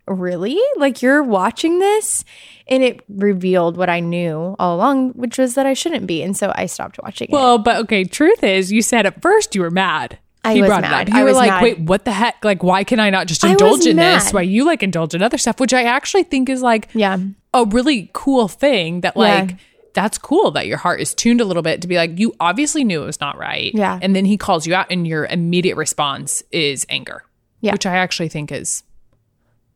"Really? 0.07 0.59
Like 0.77 1.03
you're 1.03 1.23
watching 1.23 1.79
this?" 1.79 2.25
And 2.69 2.83
it 2.83 3.01
revealed 3.09 3.77
what 3.77 3.91
I 3.91 4.01
knew 4.01 4.57
all 4.59 4.77
along, 4.77 5.11
which 5.13 5.39
was 5.39 5.55
that 5.55 5.67
I 5.67 5.75
shouldn't 5.75 6.07
be. 6.07 6.23
And 6.23 6.37
so 6.37 6.53
I 6.55 6.67
stopped 6.67 6.99
watching 7.03 7.29
it. 7.29 7.33
Well, 7.33 7.59
but 7.59 7.77
okay, 7.85 8.05
truth 8.05 8.43
is, 8.45 8.71
you 8.73 8.83
said 8.83 9.05
at 9.07 9.21
first 9.21 9.55
you 9.55 9.63
were 9.63 9.71
mad. 9.71 10.19
I 10.45 10.55
he 10.55 10.61
was 10.61 10.69
brought 10.69 10.83
mad. 10.83 11.09
it 11.09 11.13
up. 11.13 11.15
You 11.15 11.21
I 11.21 11.23
were 11.23 11.29
was 11.31 11.37
like, 11.37 11.51
mad. 11.51 11.63
wait, 11.63 11.81
what 11.81 12.05
the 12.05 12.11
heck? 12.13 12.45
Like, 12.45 12.63
why 12.65 12.83
can 12.83 12.99
I 12.99 13.11
not 13.11 13.29
just 13.29 13.45
I 13.45 13.49
was 13.49 13.53
indulge 13.63 13.87
in 13.87 13.97
this? 13.97 14.25
mad. 14.27 14.35
Why 14.35 14.43
you 14.43 14.65
like 14.65 14.83
indulge 14.83 15.15
in 15.15 15.23
other 15.23 15.39
stuff, 15.39 15.61
which 15.61 15.73
I 15.73 15.85
actually 15.85 16.25
think 16.25 16.49
is 16.49 16.63
like 16.63 16.89
Yeah. 16.95 17.19
a 17.55 17.65
really 17.67 18.11
cool 18.13 18.49
thing 18.49 19.03
that 19.03 19.15
Yeah. 19.17 19.23
like 19.23 19.57
that's 19.95 20.19
cool 20.19 20.51
that 20.53 20.67
your 20.67 20.79
heart 20.79 21.01
is 21.01 21.15
tuned 21.15 21.41
a 21.41 21.45
little 21.45 21.63
bit 21.63 21.83
to 21.83 21.87
be 21.89 21.97
like, 21.97 22.19
you 22.19 22.35
obviously 22.41 22.83
knew 22.83 23.03
it 23.03 23.07
was 23.07 23.21
not 23.21 23.37
right. 23.39 23.73
Yeah. 23.75 23.99
And 24.03 24.17
then 24.17 24.25
he 24.25 24.37
calls 24.37 24.67
you 24.67 24.75
out 24.75 24.87
and 24.91 25.07
your 25.07 25.27
immediate 25.27 25.77
response 25.77 26.43
is 26.51 26.87
anger. 26.89 27.23
Yeah. 27.61 27.73
Which 27.73 27.87
I 27.87 27.97
actually 27.97 28.29
think 28.31 28.51
is 28.51 28.83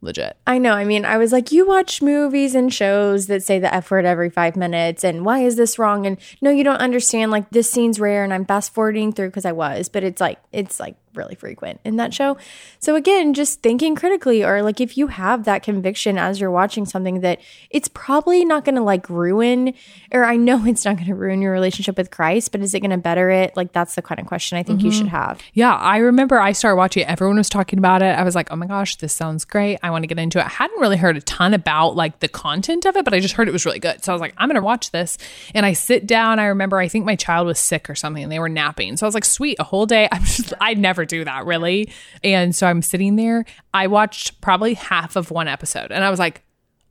legit. 0.00 0.36
I 0.46 0.58
know. 0.58 0.72
I 0.72 0.84
mean, 0.84 1.04
I 1.04 1.18
was 1.18 1.32
like, 1.32 1.52
you 1.52 1.66
watch 1.66 2.02
movies 2.02 2.54
and 2.54 2.72
shows 2.72 3.26
that 3.26 3.42
say 3.42 3.58
the 3.58 3.72
F 3.74 3.90
word 3.90 4.04
every 4.04 4.30
five 4.30 4.56
minutes, 4.56 5.04
and 5.04 5.24
why 5.24 5.40
is 5.40 5.56
this 5.56 5.78
wrong? 5.78 6.06
And 6.06 6.18
no, 6.40 6.50
you 6.50 6.64
don't 6.64 6.76
understand. 6.76 7.30
Like, 7.30 7.50
this 7.50 7.70
scene's 7.70 8.00
rare, 8.00 8.24
and 8.24 8.32
I'm 8.32 8.44
fast 8.44 8.74
forwarding 8.74 9.12
through 9.12 9.28
because 9.28 9.44
I 9.44 9.52
was, 9.52 9.88
but 9.88 10.04
it's 10.04 10.20
like, 10.20 10.38
it's 10.52 10.78
like 10.78 10.96
really 11.16 11.34
frequent 11.34 11.80
in 11.84 11.96
that 11.96 12.14
show. 12.14 12.36
So, 12.78 12.94
again, 12.94 13.34
just 13.34 13.62
thinking 13.62 13.94
critically, 13.94 14.44
or 14.44 14.62
like 14.62 14.80
if 14.80 14.96
you 14.96 15.08
have 15.08 15.44
that 15.44 15.62
conviction 15.62 16.18
as 16.18 16.40
you're 16.40 16.50
watching 16.50 16.86
something 16.86 17.20
that 17.20 17.40
it's 17.70 17.88
probably 17.88 18.44
not 18.44 18.64
going 18.64 18.74
to 18.76 18.82
like 18.82 19.08
ruin, 19.08 19.74
or 20.12 20.24
I 20.24 20.36
know 20.36 20.64
it's 20.66 20.84
not 20.84 20.96
going 20.96 21.08
to 21.08 21.14
ruin 21.14 21.42
your 21.42 21.52
relationship 21.52 21.96
with 21.96 22.10
Christ, 22.10 22.52
but 22.52 22.60
is 22.60 22.74
it 22.74 22.80
going 22.80 22.90
to 22.90 22.98
better 22.98 23.30
it? 23.30 23.56
Like, 23.56 23.72
that's 23.72 23.94
the 23.94 24.02
kind 24.02 24.20
of 24.20 24.26
question 24.26 24.58
I 24.58 24.62
think 24.62 24.82
you 24.82 24.90
should 24.90 25.06
mm-hmm. 25.06 25.16
have. 25.16 25.40
Yeah, 25.52 25.74
I 25.74 25.98
remember 25.98 26.38
I 26.38 26.52
started 26.52 26.76
watching 26.76 27.02
it. 27.02 27.08
Everyone 27.08 27.36
was 27.36 27.48
talking 27.48 27.78
about 27.78 28.02
it. 28.02 28.16
I 28.18 28.22
was 28.22 28.34
like, 28.34 28.48
oh 28.50 28.56
my 28.56 28.66
gosh, 28.66 28.96
this 28.96 29.12
sounds 29.12 29.44
great. 29.44 29.78
I 29.82 29.90
want 29.90 30.02
to 30.02 30.06
get 30.06 30.18
into 30.18 30.38
it. 30.38 30.44
I 30.44 30.48
hadn't 30.48 30.80
really 30.80 30.96
heard 30.96 31.16
a 31.16 31.20
ton 31.22 31.54
about 31.54 31.96
like 31.96 32.20
the 32.20 32.28
content 32.28 32.84
of 32.84 32.96
it, 32.96 33.04
but 33.04 33.14
I 33.14 33.20
just 33.20 33.34
heard 33.34 33.48
it 33.48 33.52
was 33.52 33.64
really 33.64 33.78
good. 33.78 34.04
So 34.04 34.12
I 34.12 34.14
was 34.14 34.20
like, 34.20 34.34
I'm 34.36 34.48
going 34.48 34.56
to 34.56 34.62
watch 34.62 34.90
this. 34.90 35.18
And 35.54 35.64
I 35.64 35.72
sit 35.72 36.06
down. 36.06 36.38
I 36.38 36.46
remember, 36.46 36.78
I 36.78 36.88
think 36.88 37.04
my 37.04 37.16
child 37.16 37.46
was 37.46 37.58
sick 37.58 37.88
or 37.88 37.94
something 37.94 38.22
and 38.22 38.30
they 38.30 38.38
were 38.38 38.48
napping. 38.48 38.96
So 38.96 39.06
I 39.06 39.08
was 39.08 39.14
like, 39.14 39.24
sweet, 39.24 39.56
a 39.58 39.64
whole 39.64 39.86
day. 39.86 40.08
I'm 40.12 40.24
just, 40.24 40.52
I 40.60 40.74
never 40.74 41.05
do 41.06 41.24
that 41.24 41.46
really. 41.46 41.90
And 42.22 42.54
so 42.54 42.66
I'm 42.66 42.82
sitting 42.82 43.16
there. 43.16 43.44
I 43.72 43.86
watched 43.86 44.40
probably 44.40 44.74
half 44.74 45.16
of 45.16 45.30
one 45.30 45.48
episode 45.48 45.90
and 45.92 46.04
I 46.04 46.10
was 46.10 46.18
like, 46.18 46.42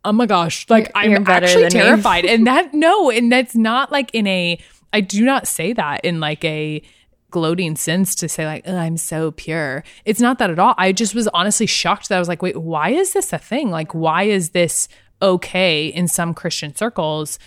oh 0.03 0.11
my 0.11 0.25
gosh, 0.25 0.69
like 0.69 0.91
You're 1.03 1.17
I'm 1.17 1.27
actually 1.27 1.69
terrified. 1.69 2.25
and 2.25 2.45
that, 2.47 2.73
no, 2.73 3.09
and 3.09 3.31
that's 3.31 3.55
not 3.55 3.91
like 3.91 4.13
in 4.13 4.27
a, 4.27 4.59
I 4.93 5.01
do 5.01 5.25
not 5.25 5.47
say 5.47 5.73
that 5.73 6.05
in 6.05 6.19
like 6.19 6.43
a, 6.45 6.81
gloating 7.31 7.75
sense 7.75 8.15
to 8.15 8.29
say 8.29 8.45
like 8.45 8.65
"Ugh, 8.65 8.73
i'm 8.73 8.95
so 8.95 9.31
pure. 9.31 9.83
It's 10.05 10.21
not 10.21 10.39
that 10.39 10.49
at 10.49 10.57
all. 10.57 10.73
I 10.77 10.93
just 10.93 11.13
was 11.13 11.27
honestly 11.33 11.65
shocked 11.65 12.07
that 12.07 12.15
i 12.15 12.19
was 12.19 12.29
like 12.29 12.41
wait 12.41 12.55
why 12.55 12.91
is 12.91 13.11
this 13.11 13.33
a 13.33 13.37
thing? 13.37 13.69
Like 13.71 13.93
why 13.93 14.23
is 14.23 14.51
this 14.51 14.87
okay 15.21 15.87
in 15.87 16.07
some 16.07 16.33
christian 16.33 16.73
circles 16.73 17.37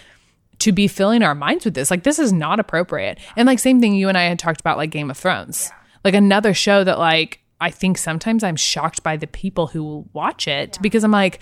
to 0.59 0.73
be 0.73 0.89
filling 0.89 1.23
our 1.23 1.35
minds 1.35 1.65
with 1.65 1.73
this? 1.73 1.91
Like 1.91 2.03
this 2.03 2.19
is 2.19 2.35
not 2.35 2.61
appropriate. 2.61 3.19
And 3.35 3.47
like 3.47 3.59
same 3.59 3.81
thing 3.81 3.95
you 3.95 4.11
and 4.11 4.19
i 4.19 4.25
had 4.25 4.39
talked 4.39 4.61
about 4.61 4.77
like 4.77 4.91
game 4.91 5.11
of 5.11 5.17
thrones 5.17 5.71
like 6.05 6.15
another 6.15 6.55
show 6.55 6.85
that 6.85 6.99
like 6.99 7.41
i 7.61 7.71
think 7.71 7.99
sometimes 7.99 8.43
i'm 8.43 8.57
shocked 8.57 9.03
by 9.03 9.17
the 9.17 9.27
people 9.27 9.67
who 9.67 10.07
watch 10.13 10.49
it 10.49 10.79
because 10.81 11.05
i'm 11.05 11.11
like 11.11 11.41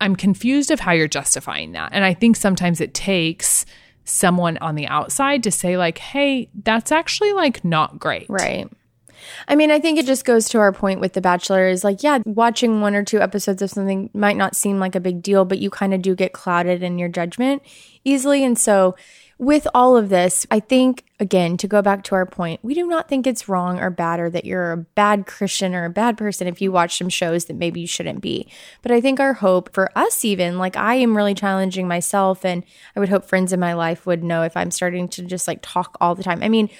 i'm 0.00 0.16
confused 0.16 0.70
of 0.70 0.80
how 0.80 0.92
you're 0.92 1.08
justifying 1.08 1.72
that. 1.72 1.90
And 1.92 2.04
i 2.04 2.14
think 2.14 2.36
sometimes 2.36 2.80
it 2.80 2.94
takes 2.94 3.64
someone 4.04 4.58
on 4.58 4.74
the 4.74 4.86
outside 4.86 5.42
to 5.42 5.50
say 5.50 5.76
like 5.78 5.98
hey 5.98 6.48
that's 6.62 6.92
actually 6.92 7.32
like 7.32 7.64
not 7.64 7.98
great. 7.98 8.26
Right. 8.28 8.68
I 9.48 9.56
mean, 9.56 9.70
I 9.70 9.80
think 9.80 9.98
it 9.98 10.06
just 10.06 10.24
goes 10.24 10.48
to 10.50 10.58
our 10.58 10.72
point 10.72 11.00
with 11.00 11.12
The 11.12 11.20
Bachelor 11.20 11.68
is 11.68 11.84
like, 11.84 12.02
yeah, 12.02 12.18
watching 12.24 12.80
one 12.80 12.94
or 12.94 13.04
two 13.04 13.20
episodes 13.20 13.62
of 13.62 13.70
something 13.70 14.10
might 14.14 14.36
not 14.36 14.56
seem 14.56 14.78
like 14.78 14.94
a 14.94 15.00
big 15.00 15.22
deal, 15.22 15.44
but 15.44 15.58
you 15.58 15.70
kind 15.70 15.94
of 15.94 16.02
do 16.02 16.14
get 16.14 16.32
clouded 16.32 16.82
in 16.82 16.98
your 16.98 17.08
judgment 17.08 17.62
easily. 18.04 18.44
And 18.44 18.58
so, 18.58 18.94
with 19.38 19.66
all 19.74 19.96
of 19.96 20.10
this, 20.10 20.46
I 20.50 20.60
think, 20.60 21.04
again, 21.18 21.56
to 21.56 21.66
go 21.66 21.82
back 21.82 22.04
to 22.04 22.14
our 22.14 22.24
point, 22.24 22.60
we 22.62 22.72
do 22.72 22.86
not 22.86 23.08
think 23.08 23.26
it's 23.26 23.48
wrong 23.48 23.80
or 23.80 23.90
bad 23.90 24.20
or 24.20 24.30
that 24.30 24.44
you're 24.44 24.72
a 24.72 24.76
bad 24.76 25.26
Christian 25.26 25.74
or 25.74 25.84
a 25.84 25.90
bad 25.90 26.16
person 26.16 26.46
if 26.46 26.62
you 26.62 26.70
watch 26.70 26.98
some 26.98 27.08
shows 27.08 27.46
that 27.46 27.56
maybe 27.56 27.80
you 27.80 27.86
shouldn't 27.86 28.20
be. 28.20 28.48
But 28.82 28.92
I 28.92 29.00
think 29.00 29.18
our 29.18 29.32
hope 29.32 29.74
for 29.74 29.90
us, 29.98 30.24
even, 30.24 30.56
like 30.56 30.76
I 30.76 30.94
am 30.96 31.16
really 31.16 31.34
challenging 31.34 31.88
myself, 31.88 32.44
and 32.44 32.64
I 32.94 33.00
would 33.00 33.08
hope 33.08 33.24
friends 33.24 33.52
in 33.52 33.58
my 33.58 33.72
life 33.72 34.06
would 34.06 34.22
know 34.22 34.42
if 34.42 34.56
I'm 34.56 34.70
starting 34.70 35.08
to 35.08 35.22
just 35.22 35.48
like 35.48 35.58
talk 35.62 35.96
all 36.00 36.14
the 36.14 36.22
time. 36.22 36.42
I 36.42 36.48
mean, 36.48 36.70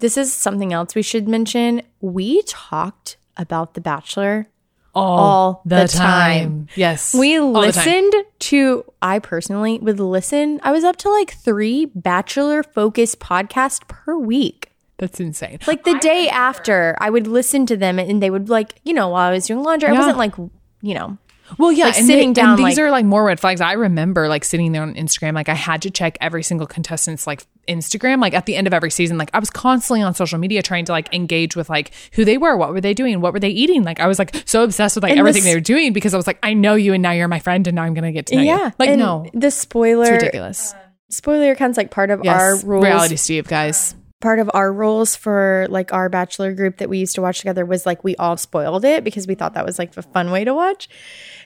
this 0.00 0.16
is 0.16 0.32
something 0.32 0.72
else 0.72 0.94
we 0.94 1.02
should 1.02 1.28
mention. 1.28 1.82
We 2.00 2.42
talked 2.42 3.16
about 3.36 3.74
The 3.74 3.80
Bachelor 3.80 4.48
all 4.92 5.62
the 5.64 5.86
time. 5.86 6.66
yes 6.74 7.14
We 7.14 7.38
all 7.38 7.52
listened 7.52 8.12
to, 8.40 8.84
I 9.00 9.20
personally 9.20 9.78
would 9.78 10.00
listen. 10.00 10.58
I 10.64 10.72
was 10.72 10.82
up 10.82 10.96
to 10.96 11.10
like 11.10 11.32
three 11.34 11.84
Bachelor 11.94 12.62
focused 12.64 13.20
podcasts 13.20 13.86
per 13.86 14.16
week. 14.18 14.72
that's 14.98 15.20
insane 15.20 15.58
Like 15.66 15.84
the 15.84 15.98
day 16.00 16.28
after, 16.28 16.96
I 17.00 17.08
would 17.08 17.26
listen 17.28 17.66
to 17.66 17.76
them 17.76 17.98
and 18.00 18.20
they 18.22 18.30
would 18.30 18.48
like, 18.48 18.80
you 18.84 18.92
know, 18.92 19.08
while 19.10 19.28
I 19.28 19.32
was 19.32 19.46
doing 19.46 19.62
laundry, 19.62 19.88
I 19.90 19.92
wasn't 19.92 20.18
like, 20.18 20.34
you 20.36 20.94
know, 20.94 21.18
Well, 21.58 21.72
yeah, 21.72 21.86
Like, 21.86 21.98
and 21.98 22.06
sitting 22.06 22.32
they- 22.32 22.40
down, 22.42 22.50
And 22.50 22.58
these 22.66 22.76
like- 22.76 22.84
are 22.86 22.90
like 22.90 23.04
more 23.04 23.24
red 23.24 23.40
flags. 23.40 23.60
I 23.60 23.72
remember 23.72 24.28
like 24.28 24.44
sitting 24.44 24.72
there 24.72 24.82
on 24.82 24.94
Instagram, 24.94 25.34
like 25.34 25.48
I 25.48 25.54
had 25.54 25.82
to 25.82 25.90
check 25.90 26.16
every 26.20 26.42
single 26.42 26.66
contestant's 26.66 27.26
like 27.26 27.44
Instagram, 27.68 28.20
like 28.20 28.34
at 28.34 28.46
the 28.46 28.56
end 28.56 28.66
of 28.66 28.72
every 28.74 28.90
season. 28.90 29.18
Like 29.18 29.30
I 29.34 29.38
was 29.38 29.50
constantly 29.50 30.02
on 30.02 30.14
social 30.14 30.38
media 30.38 30.62
trying 30.62 30.84
to 30.86 30.92
like 30.92 31.12
engage 31.14 31.56
with 31.56 31.68
like 31.70 31.92
who 32.14 32.24
they 32.24 32.38
were, 32.38 32.56
what 32.56 32.72
were 32.72 32.80
they 32.80 32.94
doing, 32.94 33.20
what 33.20 33.32
were 33.32 33.40
they 33.40 33.48
eating. 33.50 33.82
Like 33.84 34.00
I 34.00 34.06
was 34.06 34.18
like 34.18 34.34
so 34.46 34.62
obsessed 34.64 34.96
with 34.96 35.02
like 35.02 35.16
everything 35.16 35.42
this- 35.42 35.50
they 35.50 35.54
were 35.56 35.60
doing 35.60 35.92
because 35.92 36.14
I 36.14 36.16
was 36.16 36.26
like, 36.26 36.38
I 36.42 36.54
know 36.54 36.74
you, 36.74 36.92
and 36.94 37.02
now 37.02 37.12
you're 37.12 37.28
my 37.28 37.40
friend, 37.40 37.66
and 37.66 37.74
now 37.76 37.82
I'm 37.82 37.94
gonna 37.94 38.12
get 38.12 38.26
to 38.26 38.36
know 38.36 38.42
yeah. 38.42 38.66
you. 38.66 38.72
Like 38.78 38.98
no, 38.98 39.26
the 39.34 39.50
spoiler, 39.50 40.04
it's 40.04 40.22
ridiculous. 40.22 40.74
spoiler 41.10 41.52
account's 41.52 41.76
like 41.76 41.90
part 41.90 42.10
of 42.10 42.24
our 42.26 42.56
rules. 42.64 42.84
reality 42.84 43.16
Steve, 43.16 43.46
guys. 43.48 43.94
Part 44.20 44.38
of 44.38 44.50
our 44.52 44.72
rules 44.72 45.16
for 45.16 45.66
like 45.70 45.92
our 45.92 46.08
bachelor 46.08 46.52
group 46.52 46.76
that 46.76 46.88
we 46.90 46.98
used 46.98 47.14
to 47.14 47.22
watch 47.22 47.38
together 47.38 47.64
was 47.64 47.86
like 47.86 48.04
we 48.04 48.14
all 48.16 48.36
spoiled 48.36 48.84
it 48.84 49.02
because 49.02 49.26
we 49.26 49.34
thought 49.34 49.54
that 49.54 49.64
was 49.64 49.78
like 49.78 49.96
a 49.96 50.02
fun 50.02 50.30
way 50.30 50.44
to 50.44 50.52
watch. 50.54 50.88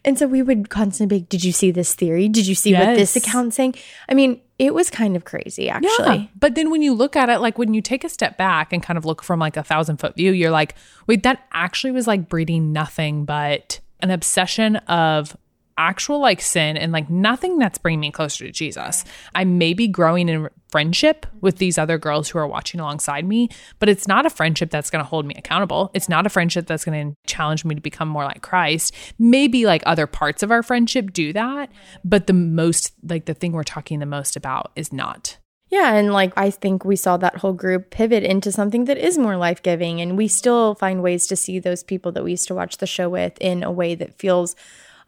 And 0.05 0.19
so 0.19 0.27
we 0.27 0.43
would 0.43 0.69
constantly 0.71 1.21
be, 1.21 1.25
did 1.27 1.45
you 1.45 1.53
see 1.53 1.71
this 1.71 1.95
theory? 1.95 2.29
Did 2.29 2.47
you 2.47 2.55
see 2.55 2.75
what 2.75 2.97
this 2.97 3.15
Yes. 3.15 3.25
account's 3.25 3.57
saying? 3.57 3.77
I 4.09 4.15
mean, 4.15 4.41
it 4.59 4.75
was 4.75 4.91
kind 4.91 5.17
of 5.17 5.25
crazy 5.25 5.71
actually. 5.71 6.17
Yeah. 6.17 6.27
But 6.39 6.57
then 6.57 6.71
when 6.71 6.83
you 6.83 6.93
look 6.95 7.17
at 7.17 7.29
it, 7.29 7.39
like 7.39 7.59
when 7.59 7.75
you 7.75 7.81
take 7.81 8.03
a 8.05 8.09
step 8.09 8.37
back 8.37 8.73
and 8.73 8.83
kind 8.83 8.99
of 8.99 9.05
look 9.05 9.23
from 9.23 9.39
like 9.39 9.57
a 9.57 9.63
thousand 9.63 9.99
foot 9.99 10.17
view, 10.17 10.33
you're 10.33 10.51
like, 10.51 10.75
wait, 11.07 11.23
that 11.23 11.45
actually 11.53 11.93
was 11.93 12.07
like 12.07 12.29
breeding 12.29 12.73
nothing 12.73 13.25
but 13.25 13.81
an 14.01 14.11
obsession 14.11 14.77
of 14.77 15.37
actual 15.77 16.21
like 16.21 16.41
sin 16.41 16.77
and 16.77 16.93
like 16.93 17.11
nothing 17.11 17.59
that's 17.59 17.79
bringing 17.79 18.01
me 18.01 18.11
closer 18.11 18.47
to 18.47 18.53
Jesus. 18.53 19.05
I 19.35 19.45
may 19.45 19.75
be 19.75 19.89
growing 19.89 20.29
in 20.29 20.49
friendship 20.69 21.27
with 21.41 21.59
these 21.59 21.79
other 21.79 21.99
girls 21.99 22.29
who 22.29 22.39
are 22.39 22.47
watching 22.47 22.81
alongside 22.81 23.25
me, 23.25 23.49
but 23.79 23.89
it's 23.89 24.09
not 24.09 24.27
a 24.27 24.31
friendship 24.31 24.71
that's 24.71 24.91
going 24.91 25.05
to 25.05 25.09
hold 25.09 25.25
me 25.25 25.35
accountable. 25.37 25.91
It's 25.95 26.09
not 26.09 26.27
a 26.27 26.31
friendship 26.31 26.67
that's 26.67 26.85
going 26.85 27.11
to 27.11 27.17
challenge 27.27 27.65
me 27.65 27.75
to 27.75 27.81
become 27.81 28.09
more 28.09 28.25
like 28.25 28.43
Christ. 28.43 28.95
Maybe 29.19 29.67
like 29.67 29.83
other 29.87 30.07
parts 30.07 30.43
of 30.43 30.51
our 30.51 30.63
friendship 30.63 31.13
do 31.13 31.33
that, 31.33 31.71
but 32.05 32.27
the 32.27 32.33
most 32.33 32.93
like 33.09 33.27
the 33.27 33.35
thing 33.35 33.53
we're 33.53 33.63
talking 33.63 34.01
the 34.01 34.07
most 34.07 34.37
about 34.37 34.73
is 34.77 34.93
not. 34.93 35.39
Yeah, 35.71 35.95
and 35.95 36.13
like 36.13 36.33
I 36.37 36.51
think 36.51 36.85
we 36.85 36.95
saw 36.95 37.17
that 37.17 37.39
whole 37.39 37.53
group 37.53 37.91
pivot 37.91 38.23
into 38.23 38.53
something 38.53 38.85
that 38.85 38.99
is 38.99 39.19
more 39.19 39.37
life 39.37 39.63
giving, 39.63 40.01
and 40.01 40.17
we 40.17 40.29
still 40.29 40.75
find 40.77 41.03
ways 41.03 41.27
to 41.27 41.37
see 41.37 41.59
those 41.59 41.83
people 41.83 42.13
that 42.13 42.23
we 42.23 42.33
used 42.33 42.47
to 42.49 42.55
watch 42.55 42.77
the 42.77 42.87
show 42.87 43.09
with 43.09 43.37
in 43.41 43.63
a 43.63 43.73
way 43.73 43.95
that 43.95 44.19
feels 44.19 44.55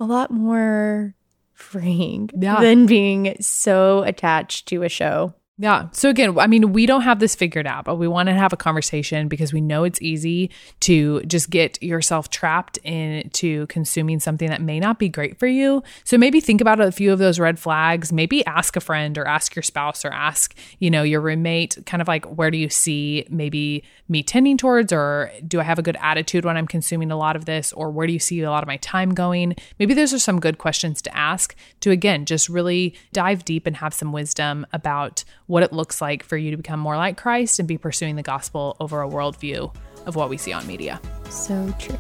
a 0.01 0.05
lot 0.05 0.31
more 0.31 1.15
freeing 1.55 2.31
Yeah. 2.39 2.61
than 2.61 2.87
being 2.87 3.37
so 3.41 4.03
attached 4.03 4.69
to 4.69 4.83
a 4.83 4.89
show. 4.89 5.35
Yeah. 5.59 5.89
So 5.93 6.11
again, 6.11 6.39
I 6.39 6.47
mean, 6.49 6.75
we 6.75 6.85
don't 6.85 7.01
have 7.01 7.19
this 7.19 7.35
figured 7.35 7.67
out, 7.67 7.87
but 7.87 7.97
we 7.97 8.07
want 8.07 8.29
to 8.29 8.35
have 8.35 8.53
a 8.53 8.59
conversation 8.59 9.27
because 9.27 9.55
we 9.55 9.63
know 9.63 9.85
it's 9.85 10.03
easy 10.03 10.51
to 10.81 11.23
just 11.23 11.49
get 11.49 11.83
yourself 11.83 12.29
trapped 12.29 12.77
into 12.79 13.67
consuming 13.69 14.21
something 14.21 14.51
that 14.51 14.61
may 14.61 14.79
not 14.79 14.99
be 14.99 15.09
great 15.09 15.39
for 15.39 15.47
you. 15.47 15.83
So 16.05 16.19
maybe 16.19 16.41
think 16.41 16.61
about 16.61 16.79
a 16.79 16.93
few 16.93 17.11
of 17.11 17.19
those 17.19 17.39
red 17.39 17.59
flags. 17.59 18.13
Maybe 18.13 18.45
ask 18.45 18.77
a 18.77 18.83
friend 18.83 19.17
or 19.17 19.27
ask 19.27 19.57
your 19.57 19.63
spouse 19.63 20.05
or 20.05 20.13
ask, 20.13 20.55
you 20.79 20.91
know, 20.91 21.03
your 21.03 21.23
roommate 21.23 21.79
kind 21.87 22.03
of 22.03 22.09
like, 22.09 22.27
where 22.27 22.51
do 22.51 22.59
you 22.59 22.69
see 22.69 23.27
maybe 23.31 23.83
me 24.11 24.23
tending 24.23 24.59
towards 24.59 24.93
or 24.93 25.33
do 25.49 25.59
I 25.59 25.63
have 25.63 25.79
a 25.79 25.83
good 25.83 25.97
attitude 26.03 26.45
when 26.45 26.59
I'm 26.59 26.67
consuming 26.67 27.11
a 27.11 27.17
lot 27.17 27.35
of 27.35 27.47
this 27.47 27.73
or 27.73 27.91
where 27.91 28.07
do 28.07 28.13
you 28.13 28.19
see 28.19 28.43
a 28.43 28.51
lot 28.51 28.63
of 28.63 28.69
my 28.69 28.77
time 28.77 29.15
going? 29.15 29.57
Maybe 29.79 29.95
those 29.95 30.13
are 30.13 30.19
some 30.19 30.39
good 30.39 30.59
questions 30.59 31.01
to 31.01 31.17
ask 31.17 31.57
to 31.81 31.91
again 31.91 32.27
just 32.27 32.51
really 32.51 32.95
dive 33.15 33.43
deep 33.47 33.67
and 33.67 33.77
have 33.77 33.95
some 33.95 34.13
wisdom 34.13 34.67
about 34.75 35.25
what 35.47 35.63
it 35.63 35.73
looks 35.73 36.01
like 36.01 36.23
for 36.23 36.37
you 36.37 36.51
to 36.51 36.57
become 36.57 36.81
more 36.81 36.97
like 36.97 37.17
Christ 37.17 37.59
and 37.59 37.69
be 37.69 37.79
pursuing 37.79 38.17
the 38.17 38.23
gospel 38.23 38.77
over 38.81 39.03
a 39.03 39.09
worldview 39.09 39.75
of 40.07 40.17
what 40.17 40.29
we 40.29 40.37
see 40.37 40.53
on 40.53 40.67
media. 40.67 41.01
So 41.31 41.75
true. 41.79 41.99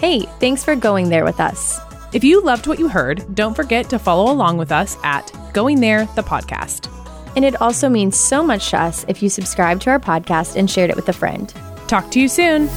Hey, 0.00 0.22
thanks 0.40 0.64
for 0.64 0.76
going 0.76 1.08
there 1.08 1.24
with 1.24 1.40
us. 1.40 1.80
If 2.12 2.22
you 2.22 2.42
loved 2.42 2.66
what 2.66 2.78
you 2.78 2.88
heard, 2.88 3.34
don't 3.34 3.54
forget 3.54 3.90
to 3.90 3.98
follow 3.98 4.30
along 4.32 4.58
with 4.58 4.72
us 4.72 4.96
at 5.02 5.32
Going 5.52 5.80
There, 5.80 6.06
the 6.14 6.22
podcast. 6.22 6.92
And 7.34 7.44
it 7.44 7.60
also 7.60 7.88
means 7.88 8.16
so 8.16 8.42
much 8.42 8.70
to 8.70 8.80
us 8.80 9.04
if 9.08 9.22
you 9.22 9.28
subscribe 9.28 9.80
to 9.82 9.90
our 9.90 10.00
podcast 10.00 10.56
and 10.56 10.70
shared 10.70 10.90
it 10.90 10.96
with 10.96 11.08
a 11.08 11.12
friend. 11.12 11.52
Talk 11.88 12.10
to 12.12 12.20
you 12.20 12.28
soon. 12.28 12.68